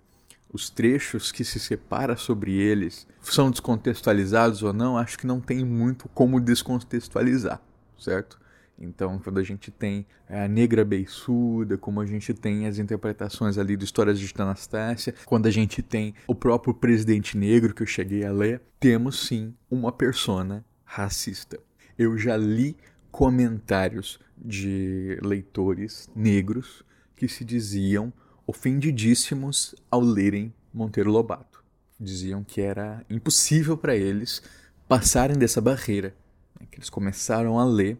Os 0.51 0.69
trechos 0.69 1.31
que 1.31 1.43
se 1.43 1.59
separa 1.59 2.15
sobre 2.15 2.53
eles 2.53 3.07
são 3.21 3.49
descontextualizados 3.49 4.61
ou 4.63 4.73
não, 4.73 4.97
acho 4.97 5.17
que 5.17 5.25
não 5.25 5.39
tem 5.39 5.65
muito 5.65 6.09
como 6.09 6.39
descontextualizar, 6.39 7.61
certo? 7.97 8.39
Então, 8.77 9.19
quando 9.19 9.39
a 9.39 9.43
gente 9.43 9.71
tem 9.71 10.05
a 10.29 10.47
negra 10.49 10.83
beiçuda, 10.83 11.77
como 11.77 12.01
a 12.01 12.05
gente 12.05 12.33
tem 12.33 12.67
as 12.67 12.77
interpretações 12.77 13.57
ali 13.57 13.77
de 13.77 13.85
histórias 13.85 14.19
de 14.19 14.33
Anastácia, 14.37 15.15
quando 15.25 15.45
a 15.45 15.51
gente 15.51 15.81
tem 15.81 16.13
o 16.27 16.35
próprio 16.35 16.73
presidente 16.73 17.37
negro 17.37 17.73
que 17.73 17.83
eu 17.83 17.87
cheguei 17.87 18.25
a 18.25 18.31
ler, 18.31 18.61
temos 18.79 19.27
sim 19.27 19.53
uma 19.71 19.93
persona 19.93 20.65
racista. 20.83 21.57
Eu 21.97 22.17
já 22.17 22.35
li 22.35 22.75
comentários 23.15 24.19
de 24.37 25.17
leitores 25.23 26.09
negros 26.13 26.83
que 27.15 27.29
se 27.29 27.45
diziam 27.45 28.11
ofendidíssimos 28.45 29.73
ao 29.89 30.01
lerem 30.01 30.53
Monteiro 30.73 31.09
Lobato. 31.09 31.63
Diziam 31.97 32.43
que 32.43 32.59
era 32.59 33.05
impossível 33.09 33.77
para 33.77 33.95
eles 33.95 34.43
passarem 34.85 35.37
dessa 35.37 35.61
barreira. 35.61 36.13
Né? 36.59 36.67
Que 36.69 36.77
eles 36.77 36.89
começaram 36.89 37.57
a 37.57 37.63
ler 37.63 37.97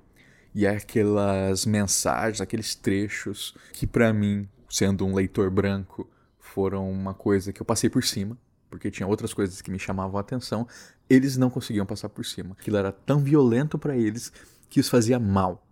e 0.54 0.68
aquelas 0.68 1.66
mensagens, 1.66 2.42
aqueles 2.42 2.76
trechos 2.76 3.56
que 3.72 3.88
para 3.88 4.12
mim, 4.12 4.50
sendo 4.70 5.06
um 5.06 5.16
leitor 5.16 5.50
branco, 5.50 6.10
foram 6.38 6.92
uma 6.92 7.14
coisa 7.14 7.54
que 7.54 7.62
eu 7.62 7.66
passei 7.66 7.90
por 7.90 8.04
cima, 8.04 8.38
porque 8.70 8.92
tinha 8.92 9.08
outras 9.08 9.34
coisas 9.34 9.62
que 9.62 9.72
me 9.72 9.80
chamavam 9.80 10.18
a 10.18 10.22
atenção, 10.22 10.68
eles 11.10 11.38
não 11.38 11.50
conseguiam 11.50 11.86
passar 11.86 12.10
por 12.10 12.26
cima. 12.26 12.54
Aquilo 12.60 12.76
era 12.76 12.92
tão 12.92 13.24
violento 13.24 13.80
para 13.80 13.96
eles 13.96 14.34
que 14.70 14.80
isso 14.80 14.92
fazia 14.92 15.20
mal. 15.20 15.66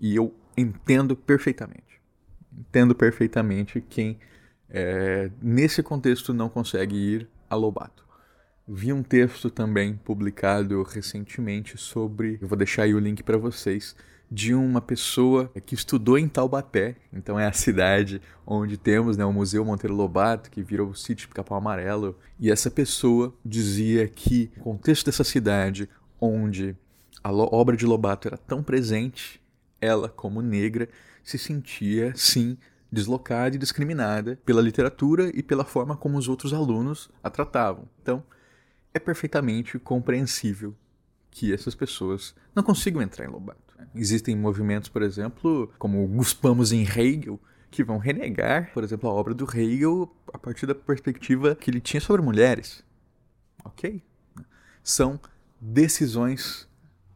E 0.00 0.14
eu 0.14 0.34
entendo 0.56 1.16
perfeitamente. 1.16 2.00
Entendo 2.56 2.94
perfeitamente 2.94 3.80
quem, 3.80 4.18
é, 4.68 5.30
nesse 5.40 5.82
contexto, 5.82 6.34
não 6.34 6.48
consegue 6.48 6.96
ir 6.96 7.28
a 7.48 7.54
Lobato. 7.54 8.04
Vi 8.66 8.92
um 8.92 9.02
texto 9.02 9.50
também 9.50 9.96
publicado 9.96 10.82
recentemente 10.82 11.76
sobre, 11.76 12.38
eu 12.40 12.46
vou 12.46 12.56
deixar 12.56 12.84
aí 12.84 12.94
o 12.94 13.00
link 13.00 13.22
para 13.22 13.36
vocês, 13.36 13.96
de 14.30 14.54
uma 14.54 14.80
pessoa 14.80 15.50
que 15.66 15.74
estudou 15.74 16.16
em 16.16 16.28
Taubaté, 16.28 16.94
então 17.12 17.38
é 17.38 17.46
a 17.46 17.52
cidade 17.52 18.22
onde 18.46 18.76
temos 18.76 19.16
né, 19.16 19.24
o 19.24 19.32
Museu 19.32 19.64
Monteiro 19.64 19.94
Lobato, 19.94 20.50
que 20.50 20.62
virou 20.62 20.90
o 20.90 20.94
sítio 20.94 21.28
Pica-Pau 21.28 21.58
Amarelo, 21.58 22.16
e 22.38 22.48
essa 22.48 22.70
pessoa 22.70 23.34
dizia 23.44 24.06
que 24.06 24.52
o 24.58 24.60
contexto 24.60 25.06
dessa 25.06 25.24
cidade, 25.24 25.88
onde 26.20 26.76
a 27.22 27.32
obra 27.32 27.76
de 27.76 27.86
Lobato 27.86 28.28
era 28.28 28.36
tão 28.36 28.62
presente, 28.62 29.40
ela, 29.80 30.08
como 30.08 30.40
negra, 30.40 30.88
se 31.22 31.38
sentia, 31.38 32.12
sim, 32.16 32.56
deslocada 32.90 33.56
e 33.56 33.58
discriminada 33.58 34.38
pela 34.44 34.60
literatura 34.60 35.30
e 35.34 35.42
pela 35.42 35.64
forma 35.64 35.96
como 35.96 36.18
os 36.18 36.28
outros 36.28 36.52
alunos 36.52 37.10
a 37.22 37.30
tratavam. 37.30 37.88
Então, 38.02 38.22
é 38.92 38.98
perfeitamente 38.98 39.78
compreensível 39.78 40.74
que 41.30 41.52
essas 41.52 41.74
pessoas 41.74 42.34
não 42.54 42.62
consigam 42.62 43.00
entrar 43.00 43.24
em 43.24 43.28
Lobato. 43.28 43.60
Existem 43.94 44.36
movimentos, 44.36 44.88
por 44.88 45.02
exemplo, 45.02 45.72
como 45.78 46.06
Guspamos 46.08 46.72
em 46.72 46.82
Hegel, 46.82 47.40
que 47.70 47.84
vão 47.84 47.98
renegar, 47.98 48.72
por 48.74 48.82
exemplo, 48.82 49.08
a 49.08 49.12
obra 49.12 49.32
do 49.32 49.44
Hegel 49.44 50.12
a 50.32 50.38
partir 50.38 50.66
da 50.66 50.74
perspectiva 50.74 51.54
que 51.54 51.70
ele 51.70 51.80
tinha 51.80 52.00
sobre 52.00 52.20
mulheres. 52.20 52.82
Ok? 53.64 54.02
São 54.82 55.20
decisões 55.60 56.68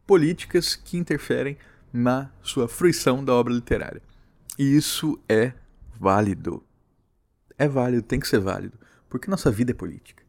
políticas 0.05 0.75
que 0.75 0.97
interferem 0.97 1.57
na 1.91 2.29
sua 2.41 2.67
fruição 2.67 3.23
da 3.23 3.33
obra 3.33 3.53
literária. 3.53 4.01
E 4.57 4.75
isso 4.75 5.19
é 5.27 5.53
válido. 5.99 6.63
É 7.57 7.67
válido, 7.67 8.03
tem 8.03 8.19
que 8.19 8.27
ser 8.27 8.39
válido, 8.39 8.77
porque 9.09 9.31
nossa 9.31 9.49
vida 9.49 9.71
é 9.71 9.73
política. 9.73 10.23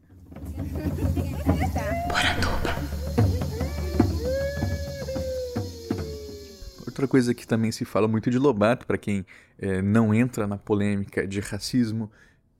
Outra 6.85 7.07
coisa 7.07 7.33
que 7.33 7.45
também 7.45 7.71
se 7.71 7.85
fala 7.85 8.07
muito 8.07 8.31
de 8.31 8.39
Lobato, 8.39 8.87
para 8.87 8.97
quem 8.97 9.25
eh, 9.59 9.81
não 9.81 10.13
entra 10.13 10.47
na 10.47 10.57
polêmica 10.57 11.27
de 11.27 11.39
racismo, 11.39 12.09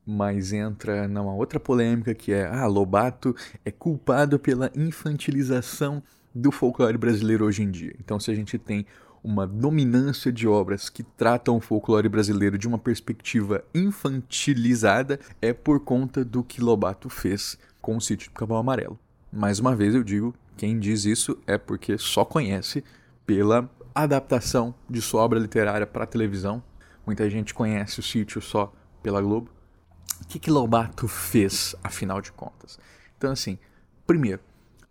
mas 0.05 0.53
entra 0.53 1.07
numa 1.07 1.33
outra 1.33 1.59
polêmica 1.59 2.13
que 2.13 2.31
é: 2.31 2.45
ah, 2.45 2.67
Lobato 2.67 3.36
é 3.65 3.71
culpado 3.71 4.38
pela 4.38 4.71
infantilização 4.75 6.03
do 6.34 6.51
folclore 6.51 6.98
brasileiro 6.98 7.46
hoje 7.46 7.63
em 7.63 7.72
dia. 7.72 7.96
Então, 8.00 8.19
se 8.19 8.29
a 8.31 8.36
gente 8.36 8.57
tem 8.57 8.86
uma 9.24 9.46
dominância 9.46 10.31
de 10.31 10.48
obras 10.48 10.89
que 10.89 11.03
tratam 11.03 11.57
o 11.57 11.60
folclore 11.60 12.07
brasileiro 12.07 12.57
de 12.57 12.67
uma 12.67 12.77
perspectiva 12.77 13.63
infantilizada, 13.74 15.19
é 15.41 15.51
por 15.53 15.79
conta 15.79 16.24
do 16.24 16.43
que 16.43 16.62
Lobato 16.62 17.10
fez 17.10 17.57
com 17.81 17.98
o 17.98 18.01
sítio 18.01 18.29
do 18.29 18.34
Cavalo 18.34 18.60
Amarelo. 18.60 19.00
Mais 19.31 19.60
uma 19.60 19.75
vez 19.75 19.96
eu 19.96 20.03
digo, 20.03 20.34
quem 20.55 20.79
diz 20.79 21.05
isso 21.05 21.38
é 21.46 21.57
porque 21.57 21.98
só 21.98 22.24
conhece 22.24 22.84
pela 23.25 23.69
adaptação 23.93 24.74
de 24.89 25.01
sua 25.01 25.22
obra 25.22 25.39
literária 25.39 25.86
para 25.86 26.03
a 26.03 26.07
televisão. 26.07 26.63
Muita 27.05 27.29
gente 27.29 27.53
conhece 27.53 28.00
o 28.00 28.03
sítio 28.03 28.41
só 28.41 28.74
pela 29.03 29.22
Globo. 29.22 29.50
O 30.22 30.27
que, 30.27 30.39
que 30.39 30.50
Lobato 30.50 31.07
fez, 31.07 31.75
afinal 31.84 32.22
de 32.22 32.31
contas? 32.31 32.79
Então, 33.17 33.31
assim, 33.31 33.57
primeiro, 34.05 34.41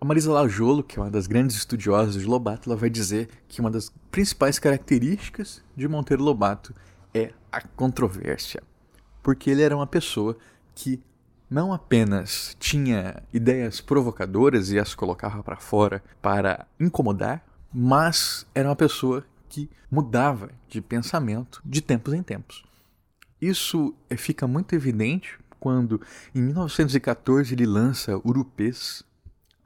Marisa 0.07 0.33
Lajolo, 0.33 0.85
que 0.85 1.01
é 1.01 1.03
uma 1.03 1.11
das 1.11 1.27
grandes 1.27 1.57
estudiosas 1.57 2.15
de 2.15 2.25
Lobato, 2.25 2.71
ela 2.71 2.79
vai 2.79 2.89
dizer 2.89 3.29
que 3.49 3.61
uma 3.61 3.71
das 3.71 3.93
principais 4.09 4.57
características 4.57 5.65
de 5.77 5.89
Monteiro 5.89 6.23
Lobato 6.23 6.73
é 7.13 7.33
a 7.51 7.61
controvérsia. 7.61 8.63
Porque 9.21 9.51
ele 9.51 9.63
era 9.63 9.75
uma 9.75 9.87
pessoa 9.87 10.37
que 10.77 11.03
não 11.51 11.73
apenas 11.73 12.57
tinha 12.61 13.21
ideias 13.33 13.81
provocadoras 13.81 14.71
e 14.71 14.79
as 14.79 14.95
colocava 14.95 15.43
para 15.43 15.57
fora 15.57 16.01
para 16.23 16.69
incomodar, 16.79 17.45
mas 17.75 18.47
era 18.55 18.69
uma 18.69 18.77
pessoa 18.77 19.25
que 19.49 19.69
mudava 19.91 20.51
de 20.69 20.81
pensamento 20.81 21.61
de 21.65 21.81
tempos 21.81 22.15
em 22.15 22.23
tempos. 22.23 22.65
Isso 23.41 23.93
fica 24.17 24.47
muito 24.47 24.73
evidente 24.73 25.37
quando, 25.59 26.01
em 26.33 26.41
1914, 26.43 27.53
ele 27.53 27.67
lança 27.67 28.17
Urupês, 28.25 29.03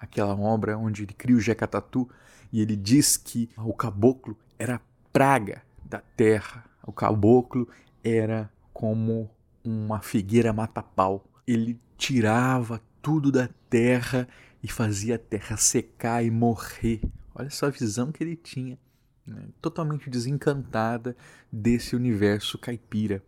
aquela 0.00 0.34
obra 0.34 0.78
onde 0.78 1.02
ele 1.02 1.12
cria 1.12 1.36
o 1.36 1.40
Jeca 1.40 1.66
Tatu 1.66 2.08
e 2.50 2.60
ele 2.60 2.74
diz 2.74 3.16
que 3.18 3.50
o 3.58 3.74
caboclo 3.74 4.36
era 4.58 4.80
praga 5.12 5.62
da 5.84 5.98
terra. 5.98 6.64
O 6.82 6.92
caboclo 6.92 7.68
era 8.02 8.50
como 8.72 9.30
uma 9.62 10.00
figueira 10.00 10.52
mata-pau. 10.52 11.24
Ele 11.46 11.78
tirava 11.98 12.80
tudo 13.02 13.30
da 13.30 13.48
terra 13.68 14.26
e 14.62 14.68
fazia 14.68 15.16
a 15.16 15.18
terra 15.18 15.56
secar 15.56 16.24
e 16.24 16.30
morrer. 16.30 17.02
Olha 17.34 17.50
só 17.50 17.66
a 17.66 17.70
visão 17.70 18.10
que 18.10 18.24
ele 18.24 18.36
tinha, 18.36 18.78
né? 19.26 19.44
totalmente 19.60 20.08
desencantada 20.08 21.16
desse 21.52 21.94
universo 21.94 22.58
caipira. 22.58 23.22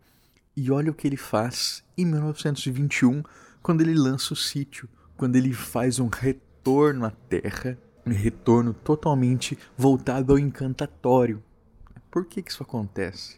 E 0.55 0.69
olha 0.69 0.91
o 0.91 0.93
que 0.93 1.07
ele 1.07 1.17
faz 1.17 1.83
em 1.97 2.05
1921, 2.05 3.23
quando 3.61 3.81
ele 3.81 3.95
lança 3.95 4.33
o 4.33 4.37
sítio, 4.37 4.87
quando 5.15 5.35
ele 5.35 5.53
faz 5.53 5.99
um 5.99 6.07
retorno 6.07 6.52
retorno 6.63 7.05
à 7.05 7.11
Terra, 7.11 7.77
um 8.05 8.11
retorno 8.11 8.73
totalmente 8.73 9.59
voltado 9.77 10.31
ao 10.31 10.39
encantatório. 10.39 11.43
Por 12.09 12.25
que, 12.25 12.41
que 12.41 12.49
isso 12.49 12.63
acontece? 12.63 13.37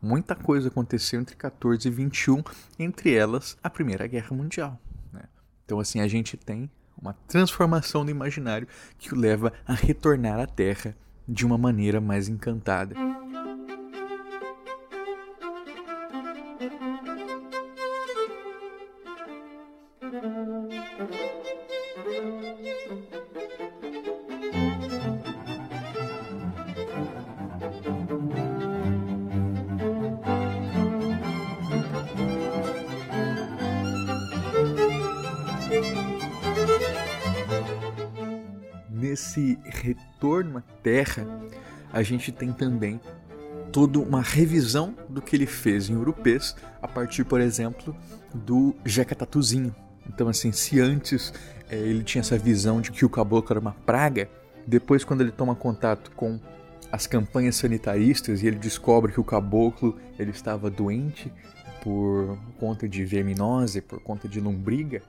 Muita 0.00 0.34
coisa 0.34 0.68
aconteceu 0.68 1.18
entre 1.18 1.34
14 1.36 1.88
e 1.88 1.90
21, 1.90 2.42
entre 2.78 3.14
elas 3.14 3.56
a 3.62 3.70
Primeira 3.70 4.06
Guerra 4.06 4.36
Mundial. 4.36 4.78
Né? 5.10 5.22
Então, 5.64 5.80
assim, 5.80 6.00
a 6.00 6.06
gente 6.06 6.36
tem 6.36 6.70
uma 7.00 7.14
transformação 7.26 8.04
do 8.04 8.10
imaginário 8.10 8.68
que 8.98 9.14
o 9.14 9.18
leva 9.18 9.54
a 9.66 9.72
retornar 9.72 10.38
à 10.38 10.46
Terra 10.46 10.94
de 11.26 11.46
uma 11.46 11.56
maneira 11.56 11.98
mais 11.98 12.28
encantada. 12.28 12.94
À 40.58 40.62
Terra, 40.82 41.26
a 41.92 42.02
gente 42.02 42.32
tem 42.32 42.52
também 42.52 43.00
toda 43.72 43.98
uma 43.98 44.22
revisão 44.22 44.94
do 45.08 45.20
que 45.20 45.36
ele 45.36 45.46
fez 45.46 45.88
em 45.88 45.96
Urupês, 45.96 46.56
a 46.80 46.88
partir, 46.88 47.24
por 47.24 47.40
exemplo, 47.40 47.94
do 48.34 48.74
Jeca 48.84 49.14
Tatuzinho. 49.14 49.74
Então, 50.08 50.28
assim, 50.28 50.52
se 50.52 50.80
antes 50.80 51.32
é, 51.68 51.76
ele 51.76 52.02
tinha 52.04 52.20
essa 52.20 52.38
visão 52.38 52.80
de 52.80 52.90
que 52.90 53.04
o 53.04 53.08
caboclo 53.10 53.52
era 53.52 53.60
uma 53.60 53.72
praga, 53.72 54.28
depois, 54.66 55.04
quando 55.04 55.20
ele 55.20 55.30
toma 55.30 55.54
contato 55.54 56.10
com 56.12 56.40
as 56.90 57.06
campanhas 57.06 57.56
sanitaristas 57.56 58.42
e 58.42 58.46
ele 58.46 58.56
descobre 58.56 59.12
que 59.12 59.20
o 59.20 59.24
caboclo 59.24 59.96
ele 60.18 60.30
estava 60.30 60.70
doente 60.70 61.32
por 61.82 62.38
conta 62.58 62.88
de 62.88 63.04
verminose, 63.04 63.80
por 63.80 64.00
conta 64.00 64.28
de 64.28 64.40
lombriga, 64.40 65.02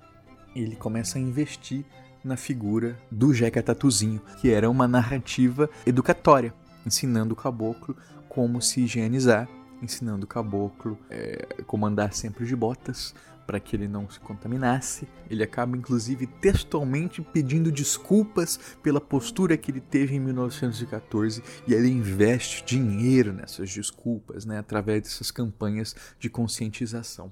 ele 0.55 0.75
começa 0.75 1.17
a 1.17 1.21
investir 1.21 1.85
na 2.27 2.37
figura 2.37 2.99
do 3.09 3.33
Jeca 3.33 3.63
Tatuzinho, 3.63 4.21
que 4.39 4.51
era 4.51 4.69
uma 4.69 4.87
narrativa 4.87 5.69
educatória, 5.85 6.53
ensinando 6.85 7.33
o 7.33 7.37
caboclo 7.37 7.95
como 8.27 8.61
se 8.61 8.81
higienizar, 8.81 9.47
ensinando 9.81 10.25
o 10.25 10.27
caboclo 10.27 10.97
é, 11.09 11.63
como 11.65 11.85
andar 11.85 12.13
sempre 12.13 12.45
de 12.45 12.55
botas 12.55 13.15
para 13.47 13.61
que 13.61 13.75
ele 13.77 13.87
não 13.87 14.09
se 14.09 14.19
contaminasse. 14.19 15.07
Ele 15.29 15.41
acaba 15.41 15.77
inclusive 15.77 16.27
textualmente 16.27 17.21
pedindo 17.21 17.71
desculpas 17.71 18.59
pela 18.83 18.99
postura 18.99 19.55
que 19.55 19.71
ele 19.71 19.79
teve 19.79 20.15
em 20.15 20.19
1914 20.19 21.41
e 21.65 21.73
ele 21.73 21.89
investe 21.89 22.65
dinheiro 22.65 23.31
nessas 23.31 23.71
desculpas, 23.71 24.45
né, 24.45 24.59
através 24.59 25.03
dessas 25.03 25.31
campanhas 25.31 25.95
de 26.19 26.29
conscientização. 26.29 27.31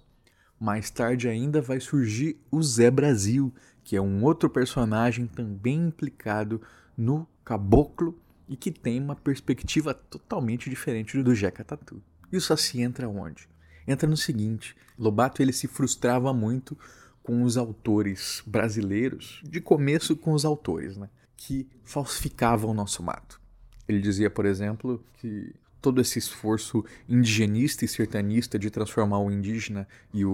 Mais 0.58 0.90
tarde 0.90 1.28
ainda 1.28 1.62
vai 1.62 1.82
surgir 1.82 2.40
o 2.50 2.64
Zé 2.64 2.90
Brasil, 2.90 3.54
que 3.86 3.96
é 3.96 4.02
um 4.02 4.24
outro 4.24 4.50
personagem 4.50 5.28
também 5.28 5.88
implicado 5.88 6.60
no 6.98 7.28
caboclo 7.46 8.20
e 8.50 8.58
que 8.58 8.72
tem 8.72 9.00
uma 9.00 9.16
perspectiva 9.16 9.94
totalmente 9.94 10.70
diferente 10.70 11.22
do 11.22 11.36
Jeca 11.36 11.64
Tatu. 11.64 12.02
Isso 12.32 12.52
assim 12.52 12.82
entra 12.82 13.08
onde? 13.08 13.48
Entra 13.88 14.10
no 14.10 14.18
seguinte, 14.18 14.76
Lobato 14.98 15.42
ele 15.42 15.54
se 15.54 15.68
frustrava 15.68 16.34
muito 16.34 16.76
com 17.22 17.44
os 17.44 17.58
autores 17.58 18.42
brasileiros, 18.46 19.40
de 19.44 19.62
começo 19.62 20.16
com 20.16 20.34
os 20.34 20.46
autores, 20.46 20.98
né, 20.98 21.08
que 21.38 21.68
falsificavam 21.84 22.72
o 22.72 22.74
nosso 22.74 23.04
mato. 23.04 23.40
Ele 23.88 24.02
dizia, 24.02 24.32
por 24.32 24.48
exemplo, 24.48 25.04
que 25.14 25.54
todo 25.86 26.02
esse 26.02 26.18
esforço 26.18 26.84
indigenista 27.08 27.86
e 27.86 27.88
sertanista 27.88 28.58
de 28.58 28.72
transformar 28.72 29.20
o 29.20 29.30
indígena 29.30 29.88
e 30.12 30.26
o, 30.26 30.32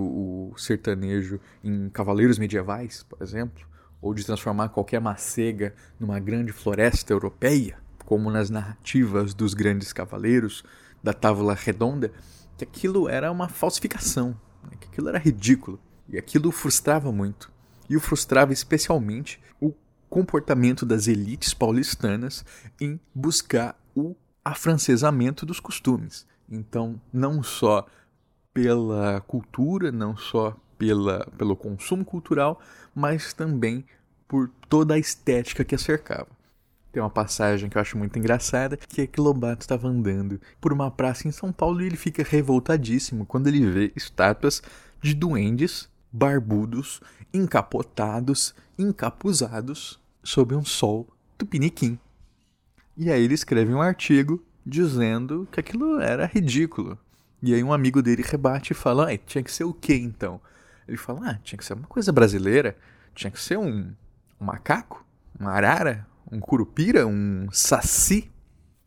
o 0.53 0.57
sertanejo 0.57 1.41
em 1.61 1.89
cavaleiros 1.89 2.39
medievais, 2.39 3.03
por 3.03 3.21
exemplo, 3.21 3.67
ou 4.01 4.13
de 4.13 4.25
transformar 4.25 4.69
qualquer 4.69 5.01
macega 5.01 5.75
numa 5.99 6.21
grande 6.21 6.53
floresta 6.53 7.11
europeia, 7.11 7.77
como 8.05 8.31
nas 8.31 8.49
narrativas 8.49 9.33
dos 9.33 9.53
grandes 9.53 9.91
cavaleiros 9.91 10.63
da 11.03 11.11
Távola 11.11 11.53
Redonda, 11.53 12.13
que 12.57 12.63
aquilo 12.63 13.09
era 13.09 13.29
uma 13.29 13.49
falsificação, 13.49 14.29
né? 14.63 14.77
que 14.79 14.87
aquilo 14.87 15.09
era 15.09 15.19
ridículo. 15.19 15.77
E 16.07 16.17
aquilo 16.17 16.49
frustrava 16.49 17.11
muito. 17.11 17.51
E 17.89 17.97
o 17.97 17.99
frustrava 17.99 18.53
especialmente 18.53 19.37
o 19.59 19.73
comportamento 20.09 20.85
das 20.85 21.07
elites 21.07 21.53
paulistanas 21.53 22.45
em 22.79 22.97
buscar 23.13 23.77
o 23.93 24.15
afrancesamento 24.43 25.45
dos 25.45 25.59
costumes. 25.59 26.25
Então, 26.49 26.99
não 27.13 27.41
só 27.41 27.85
pela 28.53 29.21
cultura, 29.21 29.91
não 29.91 30.17
só 30.17 30.55
pela, 30.77 31.25
pelo 31.37 31.55
consumo 31.55 32.03
cultural, 32.03 32.59
mas 32.93 33.33
também 33.33 33.85
por 34.27 34.49
toda 34.69 34.95
a 34.95 34.99
estética 34.99 35.63
que 35.63 35.75
a 35.75 35.77
cercava. 35.77 36.27
Tem 36.91 37.01
uma 37.01 37.09
passagem 37.09 37.69
que 37.69 37.77
eu 37.77 37.81
acho 37.81 37.97
muito 37.97 38.19
engraçada, 38.19 38.75
que 38.75 39.01
é 39.01 39.07
que 39.07 39.21
Lobato 39.21 39.61
estava 39.61 39.87
andando 39.87 40.41
por 40.59 40.73
uma 40.73 40.91
praça 40.91 41.27
em 41.27 41.31
São 41.31 41.51
Paulo 41.51 41.81
e 41.81 41.85
ele 41.85 41.95
fica 41.95 42.21
revoltadíssimo 42.21 43.25
quando 43.25 43.47
ele 43.47 43.69
vê 43.69 43.93
estátuas 43.95 44.61
de 45.01 45.13
duendes 45.13 45.89
barbudos, 46.11 46.99
encapotados, 47.33 48.53
encapuzados, 48.77 49.99
sob 50.21 50.53
um 50.55 50.65
sol 50.65 51.07
tupiniquim. 51.37 51.97
E 53.01 53.11
aí 53.11 53.23
ele 53.23 53.33
escreve 53.33 53.73
um 53.73 53.81
artigo 53.81 54.45
dizendo 54.63 55.47
que 55.51 55.59
aquilo 55.59 55.99
era 55.99 56.27
ridículo. 56.27 56.99
E 57.41 57.51
aí 57.51 57.63
um 57.63 57.73
amigo 57.73 57.99
dele 57.99 58.21
rebate 58.21 58.73
e 58.73 58.75
fala: 58.75 59.11
ah, 59.11 59.17
tinha 59.17 59.43
que 59.43 59.51
ser 59.51 59.63
o 59.63 59.73
quê 59.73 59.95
então? 59.95 60.39
Ele 60.87 60.97
fala: 60.97 61.31
ah, 61.31 61.39
tinha 61.43 61.57
que 61.57 61.65
ser 61.65 61.73
uma 61.73 61.87
coisa 61.87 62.11
brasileira, 62.11 62.77
tinha 63.15 63.31
que 63.31 63.41
ser 63.41 63.57
um, 63.57 63.91
um 64.39 64.45
macaco, 64.45 65.03
uma 65.39 65.49
arara, 65.49 66.05
um 66.31 66.39
curupira, 66.39 67.07
um 67.07 67.47
saci. 67.51 68.29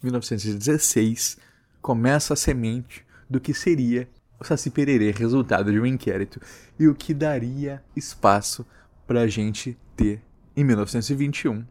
1916 0.00 1.37
começa 1.83 2.35
a 2.35 2.37
semente 2.37 3.05
do 3.29 3.40
que 3.40 3.53
seria 3.53 4.09
o 4.38 4.44
Saci 4.44 4.70
Pererê, 4.70 5.11
resultado 5.11 5.72
de 5.72 5.81
um 5.81 5.87
inquérito, 5.87 6.40
e 6.79 6.87
o 6.87 6.94
que 6.94 7.12
daria 7.12 7.83
espaço 7.96 8.64
para 9.09 9.22
a 9.22 9.27
gente 9.27 9.77
ter, 9.96 10.22
em 10.57 10.62
1921, 10.62 11.64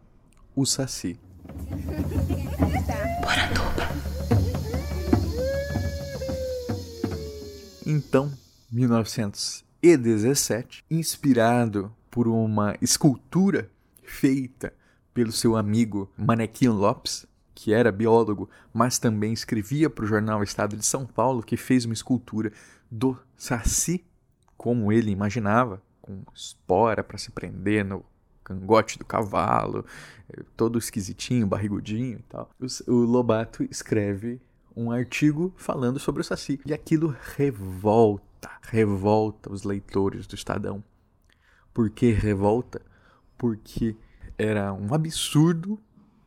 o 0.54 0.66
Saci. 0.66 1.18
Então, 7.96 8.32
1917, 8.72 10.84
inspirado 10.90 11.96
por 12.10 12.28
uma 12.28 12.76
escultura 12.82 13.70
feita 14.02 14.74
pelo 15.14 15.32
seu 15.32 15.56
amigo 15.56 16.12
Manequim 16.18 16.70
Lopes, 16.70 17.28
que 17.54 17.72
era 17.72 17.92
biólogo, 17.92 18.50
mas 18.74 18.98
também 18.98 19.32
escrevia 19.32 19.92
para 19.92 20.06
o 20.06 20.08
jornal 20.08 20.42
Estado 20.42 20.76
de 20.76 20.84
São 20.84 21.06
Paulo, 21.06 21.44
que 21.44 21.56
fez 21.56 21.86
uma 21.86 21.94
escultura 21.94 22.52
do 22.90 23.16
Saci, 23.38 24.04
como 24.58 24.92
ele 24.92 25.12
imaginava, 25.12 25.80
com 26.02 26.24
espora 26.34 27.04
para 27.04 27.20
se 27.20 27.30
prender 27.30 27.86
no 27.86 28.04
cangote 28.44 28.98
do 28.98 29.06
cavalo, 29.06 29.86
eh, 30.30 30.42
todo 30.58 30.80
esquisitinho, 30.80 31.46
barrigudinho 31.46 32.18
e 32.18 32.24
tal. 32.24 32.50
O 32.88 32.94
Lobato 32.94 33.62
escreve 33.70 34.42
um 34.76 34.92
artigo 34.92 35.54
falando 35.58 36.00
sobre 36.00 36.22
o 36.22 36.24
Saci. 36.24 36.60
E 36.66 36.74
aquilo 36.74 37.16
revolta, 37.36 38.50
revolta 38.62 39.52
os 39.52 39.64
leitores 39.64 40.28
do 40.28 40.36
Estadão. 40.36 40.84
Por 41.74 41.90
que 41.90 42.12
revolta? 42.12 42.82
Porque 43.38 43.96
era 44.38 44.74
um 44.74 44.94
absurdo 44.94 45.80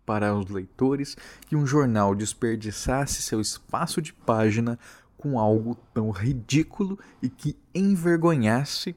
para 0.05 0.35
os 0.35 0.49
leitores 0.49 1.17
que 1.47 1.57
um 1.57 1.67
jornal 1.67 2.15
desperdiçasse 2.15 3.23
seu 3.23 3.41
espaço 3.41 4.01
de 4.01 4.13
página 4.13 4.79
com 5.17 5.39
algo 5.39 5.75
tão 5.93 6.11
ridículo 6.11 6.99
e 7.21 7.29
que 7.29 7.57
envergonhasse 7.75 8.95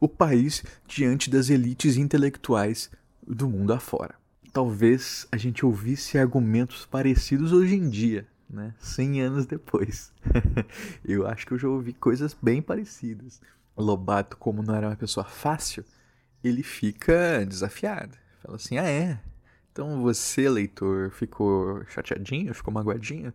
o 0.00 0.08
país 0.08 0.64
diante 0.86 1.30
das 1.30 1.50
elites 1.50 1.96
intelectuais 1.96 2.90
do 3.26 3.48
mundo 3.48 3.72
afora. 3.72 4.14
Talvez 4.52 5.26
a 5.30 5.36
gente 5.36 5.64
ouvisse 5.64 6.18
argumentos 6.18 6.86
parecidos 6.86 7.52
hoje 7.52 7.74
em 7.74 7.88
dia, 7.88 8.26
né? 8.48 8.74
100 8.78 9.20
anos 9.22 9.46
depois. 9.46 10.12
eu 11.04 11.26
acho 11.26 11.46
que 11.46 11.52
eu 11.52 11.58
já 11.58 11.68
ouvi 11.68 11.92
coisas 11.92 12.36
bem 12.40 12.62
parecidas. 12.62 13.40
Lobato, 13.76 14.36
como 14.36 14.62
não 14.62 14.74
era 14.74 14.88
uma 14.88 14.96
pessoa 14.96 15.24
fácil, 15.24 15.84
ele 16.42 16.62
fica 16.62 17.44
desafiado. 17.46 18.16
Fala 18.42 18.56
assim: 18.56 18.78
ah, 18.78 18.88
é? 18.88 19.20
Então 19.70 20.02
você, 20.02 20.48
leitor, 20.48 21.10
ficou 21.10 21.84
chateadinho, 21.86 22.52
ficou 22.54 22.74
magoadinho? 22.74 23.32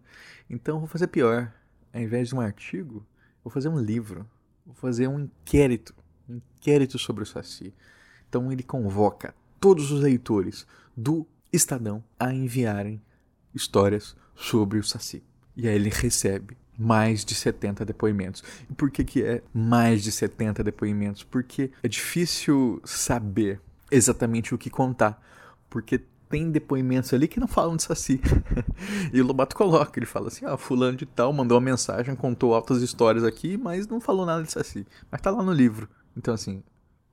Então 0.50 0.80
vou 0.80 0.88
fazer 0.88 1.08
pior. 1.08 1.54
Ao 1.94 2.02
invés 2.02 2.30
de 2.30 2.36
um 2.36 2.42
artigo, 2.42 3.06
vou 3.44 3.52
fazer 3.52 3.70
um 3.70 3.80
livro. 3.80 4.28
Vou 4.66 4.76
fazer 4.76 5.08
um 5.08 5.20
inquérito. 5.20 5.94
Um 6.28 6.36
inquérito 6.36 6.98
sobre 6.98 7.24
o 7.24 7.26
Saci. 7.26 7.74
Então 8.28 8.52
ele 8.52 8.64
convoca 8.64 9.34
todos 9.60 9.92
os 9.92 10.02
leitores 10.02 10.68
do 10.98 11.26
Estadão 11.52 12.04
a 12.20 12.34
enviarem 12.34 13.02
histórias 13.54 14.16
sobre 14.36 14.80
o 14.80 14.84
Saci. 14.84 15.24
E 15.56 15.68
aí 15.68 15.76
ele 15.76 15.90
recebe 15.90 16.58
mais 16.78 17.24
de 17.24 17.36
70 17.36 17.86
depoimentos. 17.86 18.44
E 18.70 18.74
por 18.74 18.90
que, 18.90 19.04
que 19.04 19.24
é 19.24 19.44
mais 19.54 20.04
de 20.04 20.12
70 20.12 20.64
depoimentos? 20.64 21.24
Porque 21.24 21.72
é 21.82 21.88
difícil 21.88 22.82
saber 22.84 23.62
exatamente 23.92 24.54
o 24.54 24.58
que 24.58 24.70
contar. 24.70 25.22
Porque 25.70 26.02
tem 26.30 26.50
depoimentos 26.50 27.14
ali 27.14 27.28
que 27.28 27.40
não 27.40 27.48
falam 27.48 27.76
de 27.76 27.84
Saci. 27.84 28.20
e 29.14 29.22
o 29.22 29.26
Lobato 29.26 29.56
coloca, 29.56 30.00
ele 30.00 30.06
fala 30.06 30.30
assim: 30.30 30.46
ah, 30.46 30.58
fulano 30.58 30.98
de 30.98 31.06
tal 31.06 31.32
mandou 31.32 31.56
uma 31.58 31.64
mensagem, 31.64 32.16
contou 32.16 32.56
altas 32.56 32.82
histórias 32.82 33.24
aqui, 33.24 33.56
mas 33.56 33.88
não 33.88 34.02
falou 34.02 34.26
nada 34.26 34.42
de 34.42 34.52
Saci. 34.52 34.86
Mas 35.12 35.22
tá 35.22 35.30
lá 35.30 35.44
no 35.44 35.54
livro. 35.54 35.88
Então, 36.18 36.34
assim, 36.34 36.64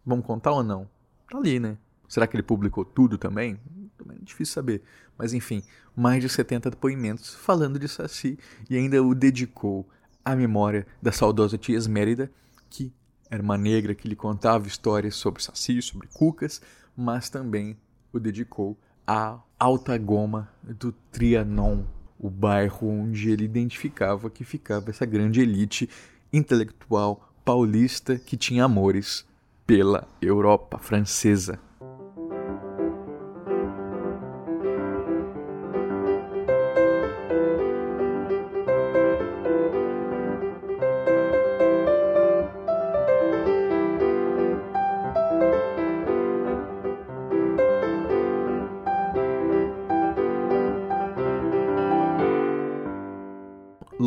vamos 0.04 0.24
contar 0.24 0.52
ou 0.52 0.62
não? 0.62 0.88
Tá 1.30 1.37
ali, 1.37 1.61
né? 1.61 1.76
Será 2.09 2.26
que 2.26 2.35
ele 2.35 2.42
publicou 2.42 2.85
tudo 2.85 3.18
também? 3.18 3.61
Também 3.98 4.16
é 4.20 4.24
difícil 4.24 4.54
saber. 4.54 4.83
Mas 5.20 5.35
enfim, 5.35 5.62
mais 5.94 6.22
de 6.22 6.30
70 6.30 6.70
depoimentos 6.70 7.35
falando 7.35 7.78
de 7.78 7.87
Saci 7.87 8.38
e 8.70 8.76
ainda 8.78 9.02
o 9.02 9.14
dedicou 9.14 9.87
à 10.24 10.35
memória 10.35 10.87
da 11.02 11.12
saudosa 11.12 11.59
tia 11.59 11.76
Esmérida, 11.76 12.33
que 12.70 12.90
era 13.30 13.42
uma 13.42 13.59
negra 13.59 13.94
que 13.94 14.09
lhe 14.09 14.16
contava 14.16 14.66
histórias 14.66 15.14
sobre 15.14 15.42
Saci, 15.42 15.83
sobre 15.83 16.09
cucas, 16.09 16.62
mas 16.96 17.28
também 17.28 17.76
o 18.11 18.18
dedicou 18.18 18.78
à 19.06 19.38
Alta 19.59 19.98
Goma 19.98 20.48
do 20.62 20.90
Trianon, 21.12 21.85
o 22.18 22.30
bairro 22.30 22.88
onde 22.88 23.28
ele 23.28 23.44
identificava 23.44 24.30
que 24.30 24.42
ficava 24.42 24.88
essa 24.88 25.04
grande 25.04 25.42
elite 25.42 25.87
intelectual 26.33 27.30
paulista 27.44 28.18
que 28.18 28.38
tinha 28.38 28.64
amores 28.64 29.26
pela 29.66 30.09
Europa 30.22 30.78
francesa. 30.78 31.61